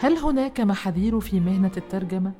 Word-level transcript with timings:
هل 0.00 0.16
هناك 0.16 0.60
محاذير 0.60 1.20
في 1.20 1.40
مهنة 1.40 1.70
الترجمة؟ 1.76 2.32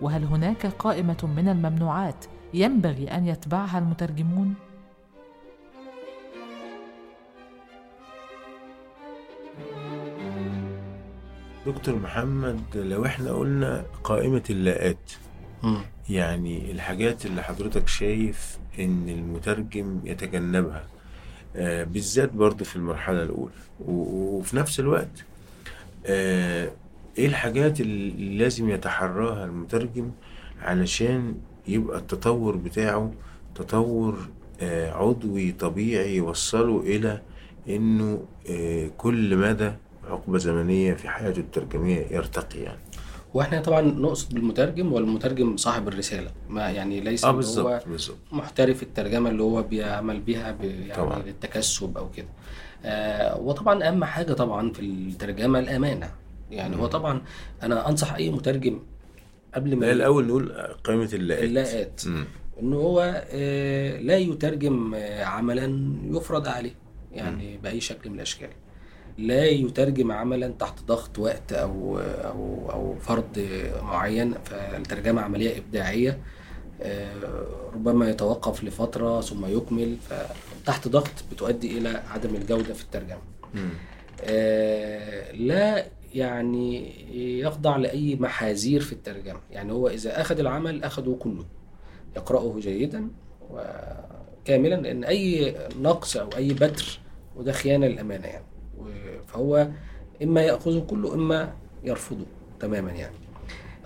وهل 0.00 0.24
هناك 0.24 0.66
قائمة 0.66 1.28
من 1.36 1.48
الممنوعات 1.48 2.24
ينبغي 2.54 3.08
أن 3.08 3.26
يتبعها 3.26 3.78
المترجمون؟ 3.78 4.54
دكتور 11.66 11.94
محمد 11.96 12.60
لو 12.74 13.06
إحنا 13.06 13.32
قلنا 13.32 13.84
قائمة 14.04 14.42
اللاءات 14.50 15.12
يعني 16.10 16.70
الحاجات 16.72 17.26
اللي 17.26 17.42
حضرتك 17.42 17.88
شايف 17.88 18.58
إن 18.78 19.08
المترجم 19.08 20.00
يتجنبها 20.04 20.84
آه 21.56 21.84
بالذات 21.84 22.32
برضه 22.32 22.64
في 22.64 22.76
المرحلة 22.76 23.22
الأولى 23.22 23.52
وفي 23.86 24.56
نفس 24.56 24.80
الوقت 24.80 25.24
آه 26.06 26.70
إيه 27.18 27.26
الحاجات 27.26 27.80
اللي 27.80 28.38
لازم 28.38 28.70
يتحراها 28.70 29.44
المترجم 29.44 30.10
علشان 30.62 31.34
يبقى 31.68 31.98
التطور 31.98 32.56
بتاعه 32.56 33.12
تطور 33.54 34.18
آه 34.60 34.92
عضوي 34.92 35.52
طبيعي 35.52 36.16
يوصله 36.16 36.80
إلى 36.80 37.22
إنه 37.68 38.24
آه 38.50 38.90
كل 38.98 39.36
مدى 39.36 39.72
حقبة 40.10 40.38
زمنية 40.38 40.94
في 40.94 41.08
حياته 41.08 41.40
الترجمية 41.40 42.06
يرتقي 42.10 42.58
يعني. 42.60 42.78
وإحنا 43.34 43.60
طبعا 43.60 43.80
نقصد 43.80 44.34
بالمترجم 44.34 44.92
والمترجم 44.92 45.56
صاحب 45.56 45.88
الرسالة 45.88 46.30
ما 46.48 46.70
يعني 46.70 47.00
ليس 47.00 47.24
آه 47.24 47.30
اللي 47.30 47.60
هو 47.60 47.82
بالظبط 47.86 48.16
محترف 48.32 48.82
الترجمة 48.82 49.30
اللي 49.30 49.42
هو 49.42 49.62
بيعمل 49.62 50.20
بيها 50.20 50.56
يعني 50.62 50.94
طبعاً. 50.94 51.18
للتكسب 51.22 51.98
أو 51.98 52.10
كده. 52.10 52.26
آه 52.26 52.30
وطبعا 53.40 53.88
أهم 53.88 54.04
حاجة 54.04 54.32
طبعا 54.32 54.72
في 54.72 54.80
الترجمة 54.80 55.58
الأمانة. 55.58 56.10
يعني 56.50 56.76
هو 56.76 56.86
طبعا 56.86 57.22
أنا 57.62 57.88
أنصح 57.88 58.14
أي 58.14 58.30
مترجم 58.30 58.78
قبل 59.54 59.76
ما 59.76 59.84
لا 59.86 59.92
الأول 59.92 60.26
نقول 60.26 60.52
قائمة 60.84 61.08
اللاءات 61.12 61.44
اللاءات 61.44 62.02
مم. 62.06 62.24
إنه 62.62 62.76
هو 62.76 63.24
آه، 63.30 64.00
لا 64.00 64.16
يترجم 64.16 64.94
آه، 64.94 65.24
عملا 65.24 65.92
يفرض 66.04 66.48
عليه 66.48 66.74
يعني 67.12 67.58
بأي 67.58 67.80
شكل 67.80 68.10
من 68.10 68.16
الأشكال. 68.16 68.48
لا 69.18 69.46
يترجم 69.46 70.12
عملا 70.12 70.48
تحت 70.48 70.82
ضغط 70.86 71.18
وقت 71.18 71.52
أو 71.52 71.98
أو 71.98 72.70
أو 72.72 72.94
فرض 72.98 73.46
معين 73.82 74.34
فالترجمة 74.44 75.22
عملية 75.22 75.58
إبداعية 75.58 76.18
آه، 76.82 77.12
ربما 77.74 78.10
يتوقف 78.10 78.64
لفترة 78.64 79.20
ثم 79.20 79.46
يكمل 79.46 79.96
فتحت 80.70 80.88
ضغط 80.88 81.10
بتؤدي 81.32 81.78
إلى 81.78 81.88
عدم 81.88 82.34
الجودة 82.34 82.74
في 82.74 82.82
الترجمة. 82.82 83.18
آه، 84.24 85.32
لا 85.32 85.86
يعني 86.14 86.92
يخضع 87.40 87.76
لأي 87.76 88.16
محاذير 88.16 88.80
في 88.80 88.92
الترجمة. 88.92 89.40
يعني 89.50 89.72
هو 89.72 89.88
إذا 89.88 90.20
أخذ 90.20 90.38
العمل 90.38 90.84
أخذه 90.84 91.16
كله. 91.20 91.44
يقرأه 92.16 92.56
جيدا 92.58 93.08
وكاملا 93.50 94.74
لأن 94.74 95.04
أي 95.04 95.54
نقص 95.80 96.16
أو 96.16 96.28
أي 96.36 96.48
بتر 96.54 96.98
وده 97.36 97.52
خيانة 97.52 97.86
للأمانة 97.86 98.26
يعني. 98.26 98.44
فهو 99.26 99.68
إما 100.22 100.42
يأخذه 100.42 100.80
كله 100.80 101.14
إما 101.14 101.52
يرفضه 101.84 102.26
تماما 102.60 102.90
يعني. 102.90 103.16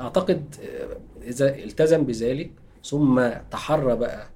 أعتقد 0.01 0.55
آه، 0.63 0.97
إذا 1.23 1.55
التزم 1.55 2.05
بذلك 2.05 2.51
ثم 2.85 3.29
تحرى 3.51 3.97
بقى 3.97 4.34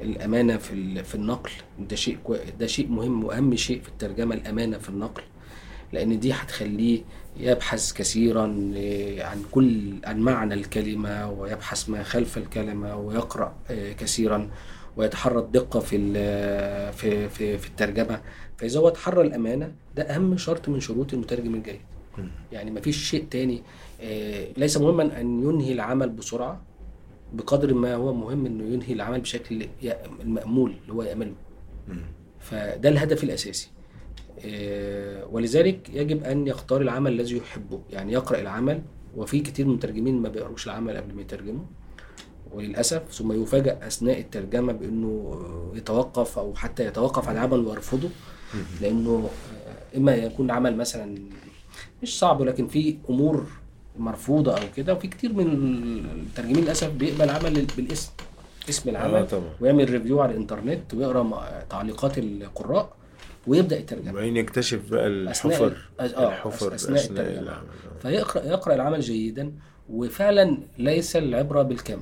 الأمانة 0.00 0.56
في 0.56 1.04
في 1.04 1.14
النقل. 1.14 1.50
ده 1.78 1.96
شيء 1.96 2.18
ده 2.60 2.66
شيء 2.66 2.88
مهم 2.88 3.24
وأهم 3.24 3.56
شيء 3.56 3.80
في 3.82 3.88
الترجمة 3.88 4.34
الأمانة 4.34 4.78
في 4.78 4.88
النقل. 4.88 5.22
لأن 5.92 6.20
دي 6.20 6.32
هتخليه 6.32 7.02
يبحث 7.40 7.92
كثيرا 7.92 8.42
عن 9.20 9.42
كل 9.52 9.94
عن 10.04 10.20
معنى 10.20 10.54
الكلمة 10.54 11.30
ويبحث 11.30 11.88
ما 11.88 12.02
خلف 12.02 12.38
الكلمة 12.38 12.96
ويقرأ 12.96 13.54
آه، 13.70 13.92
كثيرا 13.92 14.50
ويتحرى 14.96 15.38
الدقة 15.38 15.80
في 15.80 15.98
في 16.92 17.28
في 17.28 17.58
في 17.58 17.68
الترجمة. 17.68 18.20
فإذا 18.56 18.80
هو 18.80 18.88
تحرى 18.88 19.20
الأمانة 19.22 19.72
ده 19.96 20.02
أهم 20.02 20.36
شرط 20.36 20.68
من 20.68 20.80
شروط 20.80 21.14
المترجم 21.14 21.54
الجيد. 21.54 21.80
يعني 22.52 22.70
مفيش 22.70 23.10
شيء 23.10 23.24
تاني 23.30 23.62
آه، 24.02 24.46
ليس 24.56 24.76
مهما 24.76 25.20
أن 25.20 25.42
ينهي 25.42 25.72
العمل 25.72 26.08
بسرعة. 26.10 26.60
بقدر 27.32 27.74
ما 27.74 27.94
هو 27.94 28.14
مهم 28.14 28.46
إنه 28.46 28.64
ينهي 28.64 28.92
العمل 28.92 29.20
بشكل 29.20 29.66
المأمول 30.20 30.74
اللي 30.82 30.92
هو 30.92 31.02
يأمله 31.02 31.34
مم. 31.88 32.02
فده 32.40 32.88
الهدف 32.88 33.24
الأساسي. 33.24 33.70
آه، 34.44 35.26
ولذلك 35.32 35.90
يجب 35.94 36.24
أن 36.24 36.46
يختار 36.46 36.80
العمل 36.80 37.12
الذي 37.12 37.36
يحبه. 37.36 37.80
يعني 37.90 38.12
يقرأ 38.12 38.40
العمل 38.40 38.82
وفي 39.16 39.40
كتير 39.40 39.66
من 39.66 39.70
المترجمين 39.70 40.22
ما 40.22 40.28
بيقروش 40.28 40.66
العمل 40.66 40.96
قبل 40.96 41.14
ما 41.14 41.20
يترجموا. 41.22 41.64
وللأسف 42.52 43.12
ثم 43.12 43.42
يفاجأ 43.42 43.86
أثناء 43.86 44.20
الترجمة 44.20 44.72
بأنه 44.72 45.42
يتوقف 45.74 46.38
أو 46.38 46.54
حتى 46.54 46.86
يتوقف 46.86 47.28
عن 47.28 47.34
العمل 47.34 47.58
ويرفضه. 47.66 48.08
لأنه 48.80 49.28
آه، 49.66 49.96
إما 49.96 50.14
يكون 50.14 50.50
عمل 50.50 50.76
مثلا 50.76 51.18
مش 52.02 52.18
صعب 52.18 52.40
ولكن 52.40 52.68
في 52.68 52.96
أمور 53.10 53.46
مرفوضة 53.98 54.52
أو 54.52 54.62
كده 54.76 54.94
وفي 54.94 55.08
كتير 55.08 55.32
من 55.32 55.46
المترجمين 55.46 56.64
للأسف 56.64 56.90
بيقبل 56.90 57.30
عمل 57.30 57.66
بالاسم 57.76 58.10
اسم 58.68 58.88
العمل 58.90 59.26
طبعا 59.28 59.50
ويعمل 59.60 59.90
ريفيو 59.90 60.20
على 60.20 60.32
الإنترنت 60.32 60.94
ويقرأ 60.94 61.64
تعليقات 61.70 62.18
القراء 62.18 62.96
ويبدأ 63.46 63.78
يترجم 63.78 64.10
وبعدين 64.10 64.36
يكتشف 64.36 64.90
بقى 64.90 65.06
أثناء 65.30 65.54
الحفر 65.56 65.66
ال- 66.00 66.14
آه، 66.14 66.28
الحفر 66.28 66.74
أثناء 66.74 66.98
أثناء 67.04 67.22
الترجمة. 67.26 67.42
العمل 67.42 67.66
آه. 67.96 67.98
فيقرأ 68.02 68.42
يقرأ 68.44 68.74
العمل 68.74 69.00
جيدا 69.00 69.52
وفعلا 69.90 70.58
ليس 70.78 71.16
العبرة 71.16 71.62
بالكم 71.62 71.98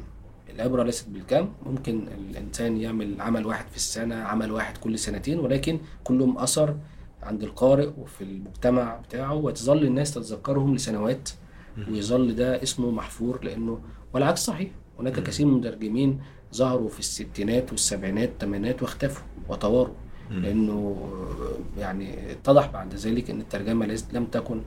العبرة 0.55 0.83
ليست 0.83 1.09
بالكم 1.09 1.49
ممكن 1.67 2.07
الإنسان 2.31 2.77
يعمل 2.77 3.21
عمل 3.21 3.47
واحد 3.47 3.65
في 3.71 3.77
السنة 3.77 4.15
عمل 4.15 4.53
واحد 4.53 4.77
كل 4.79 4.99
سنتين 4.99 5.41
ولكن 5.41 5.79
كلهم 6.05 6.39
أثر 6.39 6.77
عند 7.23 7.43
القارئ 7.43 7.89
وفي 7.99 8.25
المجتمع 8.25 8.97
بتاعه 8.97 9.35
وتظل 9.35 9.85
الناس 9.85 10.15
تتذكرهم 10.15 10.75
لسنوات 10.75 11.29
ويظل 11.91 12.35
ده 12.35 12.63
اسمه 12.63 12.91
محفور 12.91 13.45
لأنه 13.45 13.81
والعكس 14.13 14.41
صحيح. 14.45 14.71
هناك 14.99 15.23
كثير 15.23 15.47
من 15.47 15.53
المترجمين 15.53 16.21
ظهروا 16.55 16.89
في 16.89 16.99
الستينات 16.99 17.71
والسبعينات 17.73 18.29
والثمانينات 18.31 18.83
واختفوا 18.83 19.23
وتواروا 19.49 19.95
لأنه 20.31 20.97
يعني 21.79 22.33
اتضح 22.33 22.71
بعد 22.71 22.95
ذلك 22.95 23.31
إن 23.31 23.41
الترجمة 23.41 23.87
ليس- 23.87 24.07
لم 24.13 24.25
تكن 24.25 24.61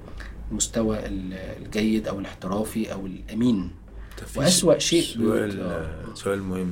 المستوى 0.52 1.06
ال- 1.06 1.34
الجيد 1.34 2.08
أو 2.08 2.20
الاحترافي 2.20 2.94
أو 2.94 3.06
الأمين. 3.06 3.72
وأسوأ 4.36 4.78
شيء 4.80 5.02
سؤال 5.04 5.62
آه. 5.62 6.14
سؤال 6.14 6.44
مهم. 6.44 6.72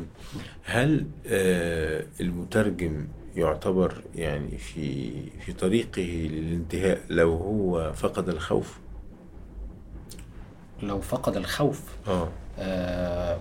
هل 0.64 1.06
آه، 1.28 2.06
المترجم 2.22 3.08
يعتبر 3.36 4.04
يعني 4.16 4.58
في 4.58 5.12
في 5.46 5.54
طريقه 5.54 6.02
للانتهاء 6.02 7.02
لو 7.10 7.34
هو 7.36 7.94
فقد 7.94 8.30
الخوف؟ 8.30 8.80
لو 10.84 11.02
فقد 11.02 11.38
الخوف. 11.38 11.82
آه. 12.08 12.30
آه، 12.60 13.40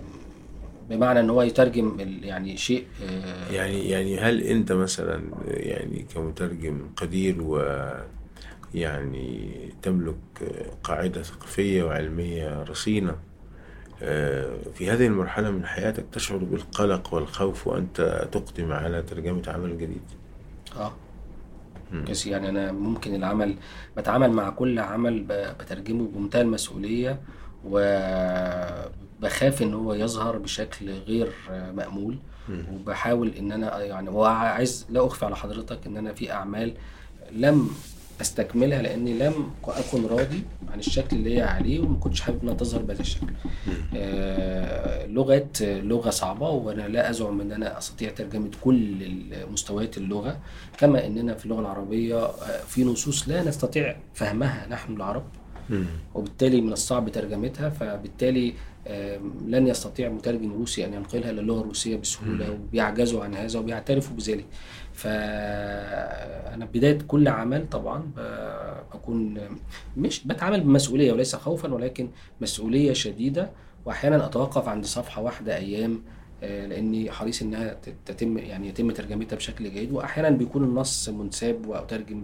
بمعنى 0.90 1.20
إن 1.20 1.30
هو 1.30 1.42
يترجم 1.42 1.96
يعني 2.22 2.56
شيء 2.56 2.86
آه، 3.02 3.52
يعني 3.52 3.88
يعني 3.88 4.18
هل 4.18 4.42
أنت 4.42 4.72
مثلا 4.72 5.22
يعني 5.46 6.06
كمترجم 6.14 6.80
قدير 6.96 7.42
و 7.42 7.80
يعني 8.74 9.50
تملك 9.82 10.16
قاعدة 10.84 11.22
ثقافية 11.22 11.82
وعلمية 11.82 12.62
رصينة 12.62 13.16
آه، 14.02 14.56
في 14.74 14.90
هذه 14.90 15.06
المرحلة 15.06 15.50
من 15.50 15.66
حياتك 15.66 16.04
تشعر 16.12 16.38
بالقلق 16.38 17.14
والخوف 17.14 17.66
وأنت 17.66 18.28
تقدم 18.32 18.72
على 18.72 19.02
ترجمة 19.02 19.42
عمل 19.46 19.78
جديد؟ 19.78 20.02
آه. 20.76 20.92
بس 22.02 22.26
يعني 22.26 22.48
أنا 22.48 22.72
ممكن 22.72 23.14
العمل 23.14 23.54
بتعامل 23.96 24.30
مع 24.32 24.50
كل 24.50 24.78
عمل 24.78 25.24
بترجمه 25.60 26.08
بمنتهى 26.14 26.40
المسؤولية 26.40 27.20
وبخاف 27.64 29.62
إن 29.62 29.74
هو 29.74 29.94
يظهر 29.94 30.38
بشكل 30.38 30.90
غير 30.90 31.28
مأمول. 31.74 32.16
وبحاول 32.72 33.28
إن 33.38 33.52
أنا 33.52 33.80
يعني 33.82 34.08
وعايز 34.08 34.86
لا 34.90 35.06
أخفي 35.06 35.24
على 35.24 35.36
حضرتك 35.36 35.86
إن 35.86 35.96
أنا 35.96 36.12
في 36.12 36.32
أعمال 36.32 36.74
لم 37.32 37.70
أستكملها 38.20 38.82
لأني 38.82 39.18
لم 39.18 39.50
أكن 39.64 40.06
راضي 40.06 40.42
عن 40.72 40.78
الشكل 40.78 41.16
اللي 41.16 41.36
هي 41.36 41.42
عليه 41.42 41.80
وما 41.80 41.96
كنتش 41.98 42.20
حابب 42.20 42.42
إنها 42.42 42.54
تظهر 42.54 42.82
بهذا 42.82 43.00
الشكل. 43.00 43.26
آه 43.96 45.06
لغه 45.06 45.46
لغة 45.62 46.10
صعبة 46.10 46.48
وأنا 46.50 46.88
لا 46.88 47.10
أزعم 47.10 47.40
إن 47.40 47.52
أنا 47.52 47.78
أستطيع 47.78 48.10
ترجمة 48.10 48.50
كل 48.60 48.94
مستويات 49.52 49.98
اللغة 49.98 50.38
كما 50.78 51.06
إننا 51.06 51.34
في 51.34 51.44
اللغة 51.44 51.60
العربية 51.60 52.24
آه، 52.24 52.60
في 52.68 52.84
نصوص 52.84 53.28
لا 53.28 53.42
نستطيع 53.44 53.96
فهمها 54.14 54.66
نحن 54.70 54.92
العرب. 54.96 55.24
وبالتالي 56.14 56.60
من 56.60 56.72
الصعب 56.72 57.08
ترجمتها 57.08 57.68
فبالتالي 57.68 58.54
لن 59.46 59.66
يستطيع 59.66 60.08
مترجم 60.08 60.52
روسي 60.52 60.84
أن 60.86 60.94
ينقلها 60.94 61.32
للغه 61.32 61.60
الروسية 61.60 61.96
بسهولة 61.96 62.50
وبيعجزوا 62.50 63.24
عن 63.24 63.34
هذا 63.34 63.58
وبيعترفوا 63.58 64.16
بذلك. 64.16 64.44
فانا 64.92 66.64
بداية 66.64 66.98
كل 67.08 67.28
عمل 67.28 67.68
طبعا 67.68 68.02
بكون 68.94 69.38
مش 69.96 70.26
بتعامل 70.26 70.60
بمسؤولية 70.60 71.12
وليس 71.12 71.36
خوفا 71.36 71.74
ولكن 71.74 72.08
مسؤولية 72.40 72.92
شديدة. 72.92 73.50
واحيانا 73.86 74.26
أتوقف 74.26 74.68
عند 74.68 74.84
صفحة 74.84 75.22
واحدة 75.22 75.56
أيام 75.56 76.02
آه، 76.42 76.66
لأني 76.66 77.10
حريص 77.10 77.42
إنها 77.42 77.74
تت- 77.82 77.94
تتم 78.06 78.38
يعني 78.38 78.68
يتم 78.68 78.90
ترجمتها 78.90 79.36
بشكل 79.36 79.70
جيد. 79.70 79.92
واحيانا 79.92 80.30
بيكون 80.30 80.64
النص 80.64 81.08
منساب 81.08 81.66
وأترجم 81.66 82.22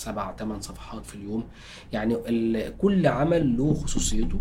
سبع 0.00 0.36
ثمان 0.36 0.60
صفحات 0.60 1.06
في 1.06 1.14
اليوم. 1.14 1.44
يعني 1.92 2.16
كل 2.78 3.06
عمل 3.06 3.56
له 3.58 3.74
خصوصيته 3.74 4.40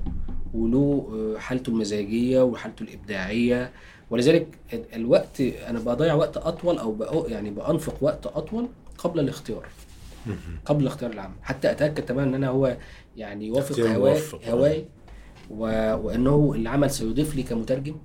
وله 0.54 1.10
آه، 1.14 1.40
حالته 1.40 1.70
المزاجية 1.70 2.42
وحالته 2.44 2.84
الإبداعية. 2.84 3.72
ولذلك 4.10 4.48
ال- 4.74 4.96
الوقت 4.96 5.42
أنا 5.42 5.80
بضيع 5.80 6.14
وقت 6.14 6.38
أطول 6.38 6.78
أو 6.78 6.98
بأ- 7.00 7.32
يعني 7.32 7.50
بأنفق 7.50 7.96
وقت 8.02 8.28
أطول 8.28 8.68
قبل 8.98 9.20
الاختيار. 9.20 9.66
قبل 10.66 10.88
اختيار 10.88 11.12
العمل 11.12 11.34
حتى 11.42 11.72
أتأكد 11.72 12.06
تماما 12.06 12.30
إن 12.30 12.36
أنا 12.36 12.48
هو 12.48 12.78
يعني 13.18 13.48
يوافق 13.48 13.80
هواي 13.80 14.14
موفق. 14.14 14.48
هواي 14.48 14.86
و... 15.50 15.64
وإنه 15.96 16.54
العمل 16.56 16.90
سيضيف 16.92 17.36
لي 17.36 17.44
كمترجم 17.44 17.96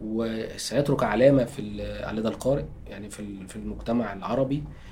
وسيترك 0.00 1.02
علامة 1.02 1.44
في 1.44 1.58
ال- 1.62 2.16
لدى 2.16 2.28
القارئ 2.28 2.64
يعني 2.88 3.10
في 3.10 3.46
في 3.48 3.56
المجتمع 3.56 4.12
العربي. 4.12 4.56
آه، 4.56 4.89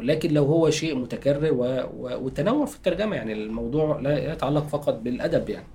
لكن 0.00 0.30
لو 0.34 0.44
هو 0.44 0.70
شيء 0.70 0.94
متكرر. 0.94 1.54
والتنوع 1.98 2.66
في 2.66 2.76
الترجمة 2.76 3.16
يعني 3.16 3.32
الموضوع 3.32 4.00
لا 4.00 4.32
يتعلق 4.32 4.66
فقط 4.66 4.94
بالأدب 4.94 5.48
يعني. 5.48 5.66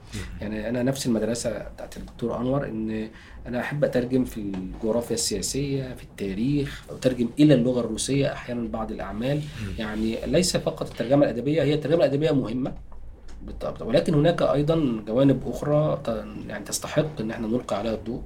يعني 0.42 0.70
أنا 0.70 0.84
نفس 0.84 1.06
المدرسة 1.06 1.50
بتاعت 1.50 1.98
الدكتور 1.98 2.38
أنور 2.38 2.66
إن 2.66 3.10
أنا 3.48 3.60
أحب 3.60 3.84
أترجم 3.84 4.26
في 4.26 4.38
الجغرافيا 4.38 5.16
السياسية 5.16 5.94
في 5.94 6.04
التاريخ 6.04 6.84
أترجم 6.90 7.30
إلى 7.40 7.54
اللغة 7.54 7.80
الروسية 7.80 8.34
أحيانا 8.34 8.68
بعض 8.68 8.92
الأعمال. 8.92 9.42
يعني 9.78 10.18
ليس 10.26 10.58
فقط 10.58 10.90
الترجمة 10.90 11.24
الأدبية 11.26 11.64
هي 11.64 11.74
الترجمة 11.74 12.06
الأدبية 12.06 12.32
مهمة 12.32 12.74
بالطبع. 13.46 13.86
ولكن 13.86 14.14
هناك 14.14 14.42
أيضا 14.42 15.04
جوانب 15.08 15.42
أخرى 15.48 16.02
يعني 16.48 16.66
تستحق 16.66 17.22
إن 17.22 17.32
إحنا 17.32 17.48
نلقي 17.48 17.78
عليها 17.78 17.94
الضوء. 17.94 18.22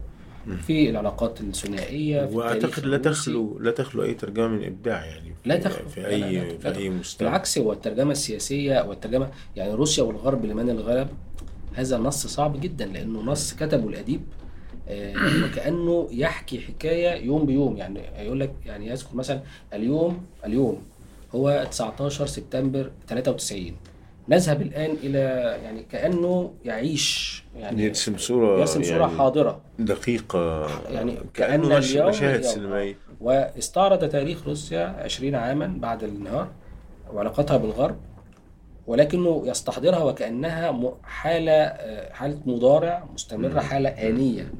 في 0.68 0.90
العلاقات 0.90 1.42
الثنائية 1.42 2.26
في 2.26 2.36
وأعتقد 2.36 2.86
لا. 2.86 2.98
تخلو 2.98 3.60
لا 3.60 3.72
تخلو 3.72 4.04
أي 4.04 4.14
ترجمة 4.14 4.48
من 4.48 4.64
إبداع 4.64 5.06
يعني 5.06 5.36
لا 5.46 5.58
تخلو. 5.58 5.90
في 5.90 6.08
أي 6.08 6.20
لا، 6.20 6.26
لا، 6.26 6.58
في 6.58 6.70
لا 6.70 6.78
أي 6.78 6.90
مستوى 6.90 7.28
بالعكس 7.28 7.58
هو 7.58 7.74
الترجمة 7.74 8.12
السياسية 8.12 8.74
أو 8.74 8.92
الترجمة 8.92 9.30
يعني 9.56 9.74
روسيا 9.74 10.04
والغرب 10.04 10.46
لمن 10.46 10.70
الغلب 10.70 11.10
هذا 11.74 11.98
نص 11.98 12.28
صعب 12.28 12.62
جدا 12.62 12.86
لأنه 12.86 13.22
نص 13.22 13.54
كتبه 13.54 13.90
الأديب 13.90 14.22
آه، 14.88 15.14
وكأنه 15.46 16.08
يحكي 16.12 16.60
حكاية 16.62 17.26
يوم 17.26 17.46
بيوم 17.46 17.78
يعني 17.78 18.00
يقول 18.18 18.40
لك 18.40 18.54
يعني 18.66 18.88
يذكر 18.88 19.16
مثلا 19.16 19.42
اليوم 19.74 20.26
اليوم 20.46 20.84
هو 21.36 21.68
19 21.72 22.26
سبتمبر 22.26 22.92
93 23.08 23.72
نذهب 24.30 24.62
الآن 24.62 24.92
إلى 25.04 25.20
يعني 25.64 25.84
كأنه 25.84 26.54
يعيش 26.66 27.44
يعني 27.56 27.84
يرسم 27.84 28.18
صورة 28.18 28.60
يرسم 28.60 28.84
صورة 28.84 29.00
يعني 29.02 29.18
حاضرة. 29.18 29.62
دقيقة. 29.80 30.68
يعني 30.92 31.18
كانه 31.34 31.70
كأن 31.70 31.78
نشر 31.80 31.94
اليوم 31.96 32.10
مشاهد. 32.10 32.42
سينمائية. 32.42 32.96
واستعرض 33.22 34.10
تاريخ 34.10 34.48
روسيا 34.48 34.86
20 35.04 35.36
عاما 35.36 35.68
بعد 35.80 36.04
الانهيار 36.04 36.48
وعلاقتها 37.14 37.58
بالغرب 37.58 37.96
ولكنه 38.88 39.42
يستحضرها 39.46 40.04
وكأنها 40.04 40.72
م- 40.72 40.94
حالة 41.04 41.52
آه، 41.52 42.14
حالة 42.14 42.38
مضارع 42.46 43.04
مستمرة 43.14 43.60
حالة 43.60 43.90
آنية. 43.90 44.52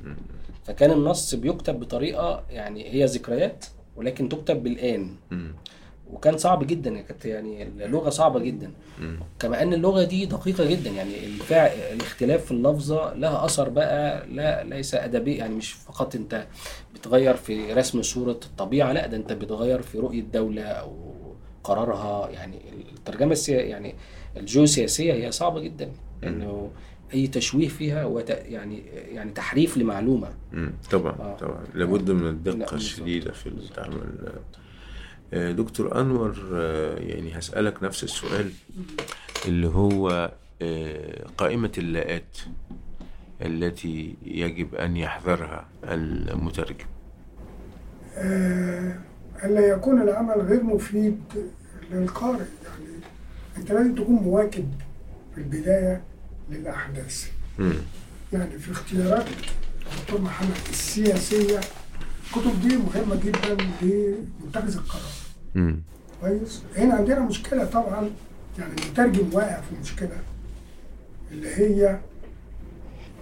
فكان 0.64 0.92
النص 0.92 1.36
بيكتب 1.36 1.80
بطريقة 1.80 2.44
يعني 2.50 2.94
هي 2.94 3.06
ذكريات 3.06 3.66
ولكن 3.96 4.30
تكتب 4.30 4.64
بالآن. 4.64 5.16
مم. 5.32 5.56
وكان 6.14 6.38
صعب 6.38 6.68
جدا 6.68 6.90
يعني 6.90 7.04
كانت 7.04 7.26
يعني 7.26 7.64
اللغة 7.64 8.10
صعبة 8.10 8.40
جدا. 8.40 8.72
كما 9.40 9.64
ان 9.64 9.74
اللغة 9.74 10.04
دي 10.04 10.26
دقيقة 10.26 10.66
جدا 10.66 10.90
يعني 10.90 11.26
الفع... 11.26 11.66
الاختلاف 11.66 12.46
في 12.46 12.52
اللفظة 12.52 13.14
لها 13.14 13.46
أثر 13.46 13.70
بقى 13.70 14.28
لا 14.28 14.64
ليس 14.64 14.96
أدبي 14.96 15.36
يعني 15.36 15.56
مش 15.56 15.74
فقط 15.74 16.16
أنت 16.16 16.48
بتغير 16.96 17.36
في 17.36 17.74
رسم 17.74 18.02
صورة 18.02 18.40
الطبيعة 18.46 18.92
لا 18.94 19.08
ده 19.08 19.18
أنت 19.18 19.34
بتغير 19.34 19.82
في 19.82 20.00
رؤية 20.00 20.22
دولة 20.22 20.64
أو 20.64 21.14
قرارها 21.64 22.30
يعني 22.30 22.58
الترجمة 22.96 23.32
السيا... 23.32 23.62
يعني 23.62 23.96
الجيوسياسية 24.38 25.14
هي 25.14 25.32
صعبة 25.32 25.60
جدا 25.60 25.90
لأنه 26.22 26.72
أي 27.14 27.28
تشويه 27.28 27.68
فيها 27.68 28.04
هو 28.04 28.22
ت... 28.22 28.30
يعني 28.30 28.84
يعني 29.12 29.32
تحريف 29.32 29.78
لمعلومة. 29.78 30.30
طبعا 30.92 31.12
آه. 31.20 31.38
طبعا 31.40 31.64
لابد 31.76 32.12
من 32.12 32.24
لا، 32.24 32.30
الدقه. 32.30 32.76
الشديدة 32.76 33.32
في 33.32 33.48
التعامل 33.48 33.96
آه، 34.28 34.63
دكتور 35.34 36.02
أنور 36.02 36.36
آه، 36.54 36.96
يعني 37.00 37.38
هسألك 37.40 37.84
نفس 37.84 38.04
السؤال 38.04 38.52
اللي 39.46 39.68
هو 39.68 40.32
آه، 40.62 41.26
قائمة 41.38 41.72
اللاءات 41.78 42.38
التي 43.42 44.16
يجب 44.26 44.76
أن 44.76 44.98
يحذرها 44.98 45.68
المترجم 45.84 46.86
آه، 48.16 48.96
ألا 49.44 49.68
يكون 49.68 50.02
العمل 50.02 50.42
غير 50.42 50.64
مفيد 50.64 51.22
للقارئ 51.92 52.38
يعني 52.66 53.00
أنت 53.58 53.72
لازم 53.72 53.96
تكون 53.96 54.16
مواكب 54.16 54.74
في 55.36 55.42
البداية 55.42 56.02
للأحداث. 56.50 57.30
يعني 58.34 58.60
في 58.60 58.72
اختيارات 58.72 59.26
الدكتور 59.92 60.22
محمد 60.22 60.58
السياسية 60.70 61.60
الكتب 62.28 62.62
دي 62.68 62.78
مهمة 62.78 63.16
جدا 63.16 63.58
لمتخذ 63.82 64.78
القرار. 64.78 65.23
كويس. 66.22 66.62
هنا 66.78 66.94
عندنا 66.94 67.20
مشكلة 67.20 67.66
طبعا 67.66 68.10
يعني 68.60 68.74
المترجم 68.84 69.30
واقع 69.34 69.62
في 69.62 69.76
مشكلة 69.82 70.18
اللي 71.32 71.50
هي 71.56 72.00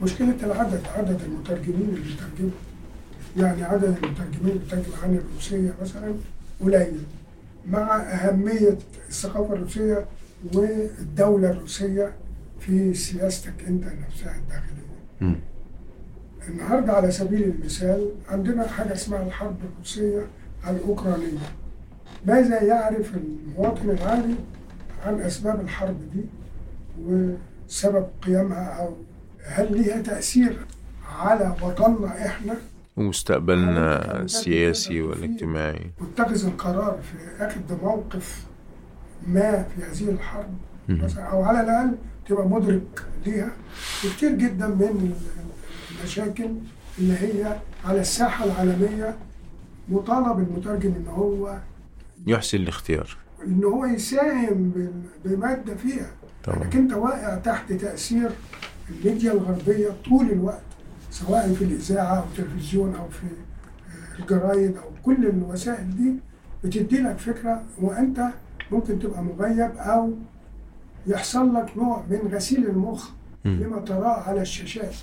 مشكلة 0.03 0.35
العدد 0.43 0.81
عدد 0.95 1.21
المترجمين 1.21 1.89
اللي 1.89 2.01
بيترجموا. 2.01 2.51
يعني 3.37 3.63
عدد 3.63 3.83
المترجمين 3.83 4.49
اللي 4.51 4.65
بترجم 4.65 4.91
عن 5.03 5.15
الروسية 5.15 5.73
مثلا 5.81 6.13
قليل 6.61 7.03
مع 7.67 8.01
أهمية 8.01 8.77
الثقافة 9.09 9.53
الروسية 9.53 10.05
والدولة 10.53 11.51
الروسية 11.51 12.13
في 12.59 12.93
سياستك 12.93 13.53
أنت 13.67 13.83
نفسها 13.85 14.35
الداخلية. 14.35 14.81
مم. 15.21 15.35
النهارده 16.47 16.93
على 16.93 17.11
سبيل 17.11 17.43
المثال 17.43 18.11
عندنا 18.29 18.67
حاجة 18.67 18.93
اسمها 18.93 19.23
الحرب 19.27 19.55
الروسية 19.73 20.25
الأوكرانية. 20.69 21.37
ماذا 22.25 22.63
يعرف 22.63 23.11
المواطن 23.15 23.89
العادي 23.89 24.35
عن 25.05 25.19
أسباب 25.21 25.61
الحرب 25.61 25.97
دي 26.13 26.25
وسبب 27.05 28.07
قيامها 28.21 28.65
أو 28.65 28.93
هل 29.45 29.77
ليها 29.77 30.01
تأثير 30.01 30.57
على 31.19 31.55
وطننا 31.61 32.25
إحنا؟ 32.25 32.55
ومستقبلنا 32.97 34.21
السياسي 34.21 35.01
والاجتماعي 35.01 35.91
واتخذ 36.01 36.45
القرار 36.45 36.99
في 37.01 37.45
اخذ 37.45 37.83
موقف 37.83 38.45
ما 39.27 39.63
في 39.63 39.83
هذه 39.83 40.09
الحرب. 40.11 40.53
مثلا؟ 40.89 41.23
أو 41.23 41.43
على 41.43 41.61
الأقل 41.61 41.95
تبقى 42.27 42.47
مدرك 42.47 43.03
ليها. 43.25 43.51
كتير 44.03 44.31
جدا 44.31 44.67
من 44.67 45.13
المشاكل 45.99 46.49
اللي 46.99 47.13
هي 47.17 47.55
على 47.85 48.01
الساحة 48.01 48.45
العالمية 48.45 49.15
مطالب 49.89 50.39
المترجم 50.39 50.89
إن 50.89 51.07
هو 51.07 51.57
يحسن 52.27 52.57
الاختيار. 52.57 53.17
ان 53.47 53.63
هو 53.63 53.85
يساهم 53.85 54.91
بماده 55.25 55.75
فيها. 55.75 56.11
طبعا. 56.43 56.63
لكن 56.63 56.79
أنت 56.79 56.93
واقع 56.93 57.35
تحت 57.35 57.73
تأثير 57.73 58.29
الميديا 58.89 59.31
الغربية 59.31 59.89
طول 60.05 60.31
الوقت 60.31 60.61
سواء 61.11 61.53
في 61.53 61.63
الإذاعة 61.63 62.15
أو 62.17 62.23
التلفزيون 62.23 62.95
أو 62.95 63.09
في 63.09 63.25
آه، 63.25 64.21
الجرايد 64.21 64.77
أو 64.77 64.89
كل 65.03 65.25
الوسائل 65.27 65.97
دي 65.97 66.13
بتدي 66.63 67.01
لك 67.01 67.17
فكرة 67.17 67.63
وأنت 67.81 68.27
ممكن 68.71 68.99
تبقى 68.99 69.23
مغيب 69.23 69.71
أو 69.77 70.13
يحصل 71.07 71.53
لك 71.55 71.77
نوع 71.77 72.03
من 72.09 72.31
غسيل 72.33 72.67
المخ. 72.67 73.09
لما 73.45 73.79
تراه 73.79 74.19
على 74.29 74.41
الشاشات. 74.41 74.95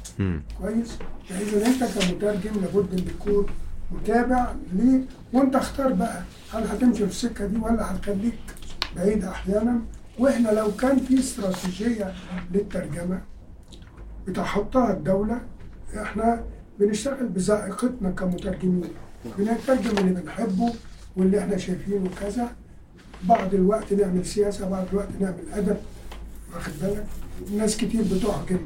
كويس؟ 0.60 0.98
فإذا 1.28 1.66
أنت 1.66 1.84
كمترجم 1.84 2.60
لابد 2.60 2.92
أن 2.98 3.04
تكون 3.04 3.46
متابع 3.92 4.52
ليه 4.72 5.00
وانت 5.32 5.56
اختار 5.56 5.92
بقى 5.92 6.22
هل 6.52 6.62
هتمشي 6.62 6.98
في 6.98 7.10
السكة 7.10 7.46
دي 7.46 7.56
ولا 7.56 7.92
هتخليك 7.94 8.38
بعيد 8.96 9.24
أحيانا. 9.24 9.80
وإحنا 10.18 10.48
لو 10.48 10.72
كان 10.76 10.98
في 10.98 11.18
استراتيجية 11.18 12.12
للترجمة 12.54 13.20
بتحطها 14.26 14.92
الدولة 14.92 15.40
إحنا 16.02 16.44
بنشتغل 16.80 17.28
بذائقتنا 17.28 18.10
كمترجمين. 18.10 18.90
بنترجم 19.38 19.98
اللي 19.98 20.20
بنحبه 20.20 20.72
واللي 21.16 21.38
إحنا 21.38 21.56
شايفينه 21.56 22.10
كذا. 22.20 22.48
بعض 23.24 23.54
الوقت 23.54 23.92
نعمل 23.92 24.26
سياسة 24.26 24.68
بعض 24.68 24.84
الوقت 24.92 25.08
نعمل 25.20 25.44
أدب. 25.52 25.76
واخد 26.54 26.72
بالك؟ 26.82 27.06
ناس 27.56 27.76
كتير 27.76 28.02
بتحكم 28.02 28.58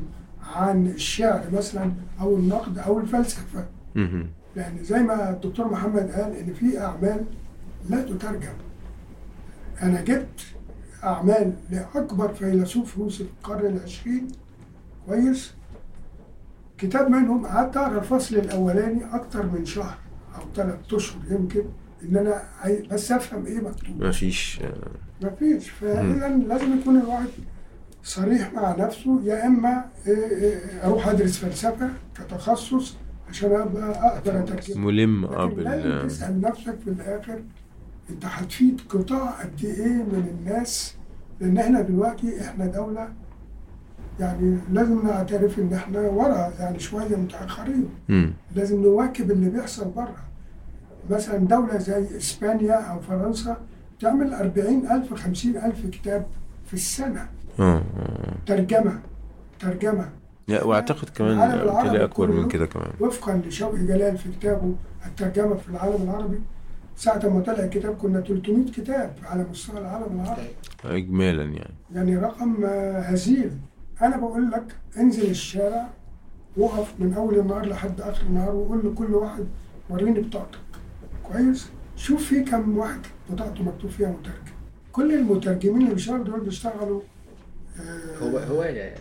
عن 0.54 0.86
الشعر 0.86 1.44
مثلا 1.52 1.92
أو 2.20 2.36
النقد 2.36 2.78
أو 2.78 2.98
الفلسفة. 2.98 3.66
مهم. 4.56 4.64
لأن 4.76 4.84
زي 4.84 4.98
ما 4.98 5.30
الدكتور 5.30 5.68
محمد 5.72 6.10
قال 6.10 6.36
إن 6.36 6.54
في 6.54 6.80
أعمال 6.80 7.24
لا 7.90 8.02
تترجم. 8.02 8.52
أنا 9.82 10.00
جبت 10.00 10.40
أعمال 11.04 11.52
لأكبر 11.70 12.34
فيلسوف 12.34 12.98
روسي 12.98 13.24
في 13.24 13.30
القرن 13.30 13.76
العشرين. 13.76 14.28
كويس؟ 15.06 15.54
كتاب 16.78 17.10
منهم 17.10 17.46
قعدت 17.46 17.76
أقرأ 17.76 17.98
الفصل 17.98 18.36
الأولاني 18.36 19.14
أكتر 19.14 19.46
من 19.46 19.64
شهر 19.64 19.94
أو 20.36 20.40
ثلاث 20.56 20.78
أشهر 20.94 21.20
يمكن 21.30 21.64
إن 22.02 22.16
أنا 22.16 22.42
عاي- 22.62 22.88
بس 22.90 23.12
أفهم 23.12 23.46
إيه 23.46 23.60
مكتوب. 23.60 24.04
مفيش. 24.04 24.60
مفيش. 25.22 25.70
فاذا 25.70 26.28
لازم 26.28 26.78
يكون 26.80 26.96
الواحد 27.00 27.26
صريح 28.04 28.52
مع 28.52 28.76
نفسه 28.78 29.20
يا 29.24 29.46
إما 29.46 29.84
إيه 30.06 30.14
إيه 30.30 30.58
أروح 30.84 31.08
أدرس 31.08 31.36
فلسفة 31.38 31.90
كتخصص 32.14 32.96
عشان 33.32 33.52
ابقى 33.52 33.90
أقدر 34.08 34.38
أترجم. 34.38 34.84
ملم 34.84 35.24
آه 35.24 35.44
بال 35.46 36.08
تسأل 36.08 36.40
نفسك 36.40 36.74
في 36.84 36.90
الآخر 36.90 37.42
أنت 38.10 38.24
هتفيد 38.24 38.80
قطاع 38.88 39.30
قد 39.30 39.64
إيه 39.64 39.86
من 39.86 40.36
الناس؟ 40.38 40.94
لأن 41.40 41.58
إحنا 41.58 41.80
دلوقتي 41.80 42.40
إحنا 42.40 42.66
دولة 42.66 43.08
يعني 44.20 44.58
لازم 44.72 45.06
نعترف 45.06 45.58
إن 45.58 45.72
إحنا 45.72 46.00
ورا 46.00 46.52
يعني 46.58 46.78
شوية 46.78 47.16
متأخرين. 47.16 47.88
لازم 48.56 48.82
نواكب 48.82 49.30
اللي 49.30 49.50
بيحصل 49.50 49.90
بره. 49.90 50.16
مثلا 51.10 51.36
دولة 51.38 51.78
زي 51.78 52.16
إسبانيا 52.16 52.74
أو 52.74 53.00
فرنسا 53.00 53.56
تعمل 54.00 54.34
أربعين 54.34 54.90
ألف 54.90 55.14
خمسين 55.14 55.56
ألف 55.56 55.86
كتاب 55.86 56.26
في 56.66 56.74
السنة. 56.74 57.28
آه 57.60 57.62
آه. 57.76 57.82
ترجمة 58.46 58.98
ترجمة. 59.60 60.08
لا 60.48 60.64
وأعتقد 60.64 61.08
كمان 61.08 61.50
بالتالي 61.50 62.04
أكبر 62.04 62.30
من 62.30 62.48
كده 62.48 62.66
كمان. 62.66 62.92
وفقا 63.00 63.42
لشوقي 63.46 63.78
جلال 63.86 64.18
في 64.18 64.32
كتابه 64.32 64.74
الترجمة 65.06 65.54
في 65.54 65.68
العالم 65.68 66.02
العربي 66.02 66.40
ساعة 66.96 67.28
ما 67.28 67.40
طلع 67.40 67.64
الكتاب 67.64 67.96
كنا 67.96 68.20
300 68.20 68.66
كتاب 68.66 69.14
على 69.24 69.46
مستوى 69.50 69.78
العالم 69.78 70.20
العربي. 70.20 70.48
اجمالا 70.84 71.42
يعني. 71.42 71.74
يعني 71.94 72.16
رقم 72.16 72.64
هزيل. 72.94 73.50
أنا 74.02 74.16
بقول 74.16 74.50
لك 74.50 74.64
انزل 74.98 75.30
الشارع 75.30 75.88
وقف 76.56 76.94
من 76.98 77.14
أول 77.14 77.38
النهار 77.38 77.66
لحد 77.66 78.00
آخر 78.00 78.26
النهار 78.26 78.54
وقول 78.54 78.92
لكل 78.92 79.14
واحد 79.14 79.46
وريني 79.90 80.20
بطاقتك. 80.20 80.58
كويس؟ 81.32 81.68
شوف 81.96 82.24
في 82.24 82.40
كم 82.40 82.78
واحد 82.78 83.00
بطاقته 83.30 83.62
مكتوب 83.64 83.90
فيها 83.90 84.08
مترجم. 84.08 84.52
كل 84.92 85.14
المترجمين 85.14 85.82
اللي 85.82 85.94
بيشتغلوا 85.94 86.24
دول 86.24 86.40
بيشتغلوا 86.40 87.00
هو 88.22 88.38
هواية 88.38 88.78
يعني 88.80 89.00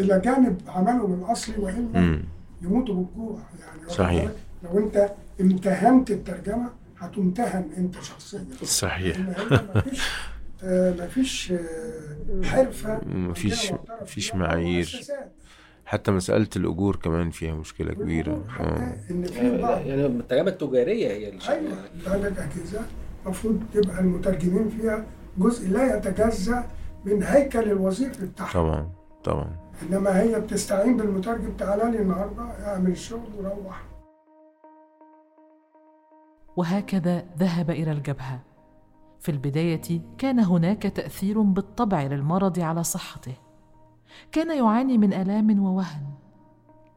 إلى 0.00 0.20
جانب 0.24 0.60
عملهم 0.68 1.24
الأصلي 1.24 1.54
وإلا 1.58 2.00
مم. 2.00 2.24
يموتوا 2.62 2.94
بالجوع 2.94 3.38
يعني 3.60 3.90
صحيح. 3.90 4.30
لو 4.64 4.78
أنت 4.78 5.10
امتهنت 5.40 6.10
الترجمة 6.10 6.70
هتمتهن 6.98 7.70
أنت 7.76 7.94
شخصيا. 8.02 8.44
صحيح. 8.62 9.16
إن 9.16 9.34
مفيش 9.74 10.02
آه، 10.64 10.90
مفيش 11.04 11.52
آه، 11.52 12.44
حرفة 12.44 13.00
مفيش- 13.06 13.72
مفيش 14.02 14.34
معايير. 14.34 15.00
حتى 15.84 16.10
مسألة 16.10 16.48
الأجور 16.56 16.96
كمان 16.96 17.30
فيها 17.30 17.54
مشكلة 17.54 17.92
كبيرة. 17.94 18.44
حتى 18.48 18.96
إن 19.10 19.24
في 19.24 19.58
بعض 19.62 19.86
يعني 19.86 20.06
الترجمه 20.06 20.48
التجارية 20.48 21.06
هي 21.08 21.16
اللي 21.28 21.28
أيوه 21.28 21.40
شغالة. 21.40 21.84
انت 21.96 22.08
عندك 22.08 22.38
المفروض 23.26 23.60
تبقى 23.74 24.00
المترجمين 24.00 24.68
فيها 24.68 25.04
جزء 25.38 25.68
لا 25.68 25.96
يتجزأ 25.96 26.64
من 27.04 27.22
هيكل 27.22 27.70
الوظيفي 27.70 28.26
بتاعها 28.26 28.52
طبعا 28.52 28.90
طبعا. 29.24 29.56
إنما 29.82 30.20
هي 30.20 30.40
بتستعين 30.40 30.96
بالمترجم 30.96 31.56
تعالى 31.56 31.90
لي 31.90 32.02
النهارده 32.02 32.42
اعمل 32.42 32.90
الشغل 32.90 33.28
وروح. 33.38 33.84
وهكذا 36.56 37.24
ذهب 37.38 37.70
إلى 37.70 37.92
الجبهة. 37.92 38.40
في 39.20 39.30
البداية 39.30 40.00
كان 40.18 40.40
هناك 40.40 40.82
تأثير 40.82 41.40
بالطبع 41.40 42.02
للمرض 42.02 42.60
على 42.60 42.84
صحته. 42.84 43.34
كان 44.32 44.58
يعاني 44.58 44.98
من 44.98 45.12
آلام 45.12 45.64
ووهن. 45.64 46.06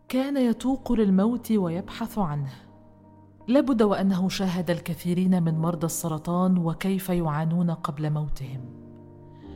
كان 0.10 0.38
يتوق 0.38 0.92
للموت 0.92 1.52
ويبحث 1.52 2.18
عنه. 2.18 2.54
لابد 3.48 3.82
وأنه 3.82 4.30
شاهد 4.30 4.70
الكثيرين 4.70 5.44
من 5.44 5.60
مرضى 5.60 5.86
السرطان 5.86 6.58
وكيف 6.58 7.10
يعانون 7.10 7.72
قبل 7.72 8.10
موتهم. 8.10 8.85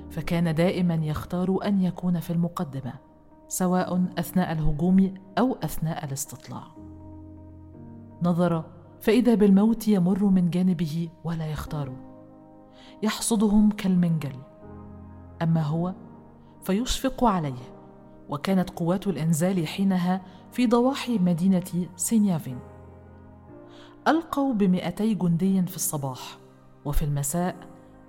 فكان 0.09 0.55
دائما 0.55 0.93
يختار 0.93 1.59
أن 1.65 1.81
يكون 1.81 2.19
في 2.19 2.33
المقدمة 2.33 2.93
سواء 3.47 4.05
أثناء 4.17 4.51
الهجوم 4.51 5.13
أو 5.37 5.57
أثناء 5.63 6.05
الاستطلاع. 6.05 6.63
نظر 8.23 8.63
فإذا 9.01 9.35
بالموت 9.35 9.87
يمر 9.87 10.23
من 10.25 10.49
جانبه 10.49 11.09
ولا 11.23 11.47
يختاره 11.47 11.95
يحصدهم 13.03 13.71
كالمنجل. 13.71 14.35
أما 15.41 15.61
هو 15.61 15.93
فيشفق 16.61 17.23
عليه. 17.23 17.79
وكانت 18.29 18.69
قوات 18.69 19.07
الإنزال 19.07 19.67
حينها 19.67 20.21
في 20.51 20.67
ضواحي 20.67 21.17
مدينة 21.17 21.87
سينيافين. 21.95 22.59
ألقوا 24.07 24.53
بمئتي 24.53 25.13
جندي 25.13 25.61
في 25.65 25.75
الصباح 25.75 26.37
وفي 26.85 27.05
المساء 27.05 27.55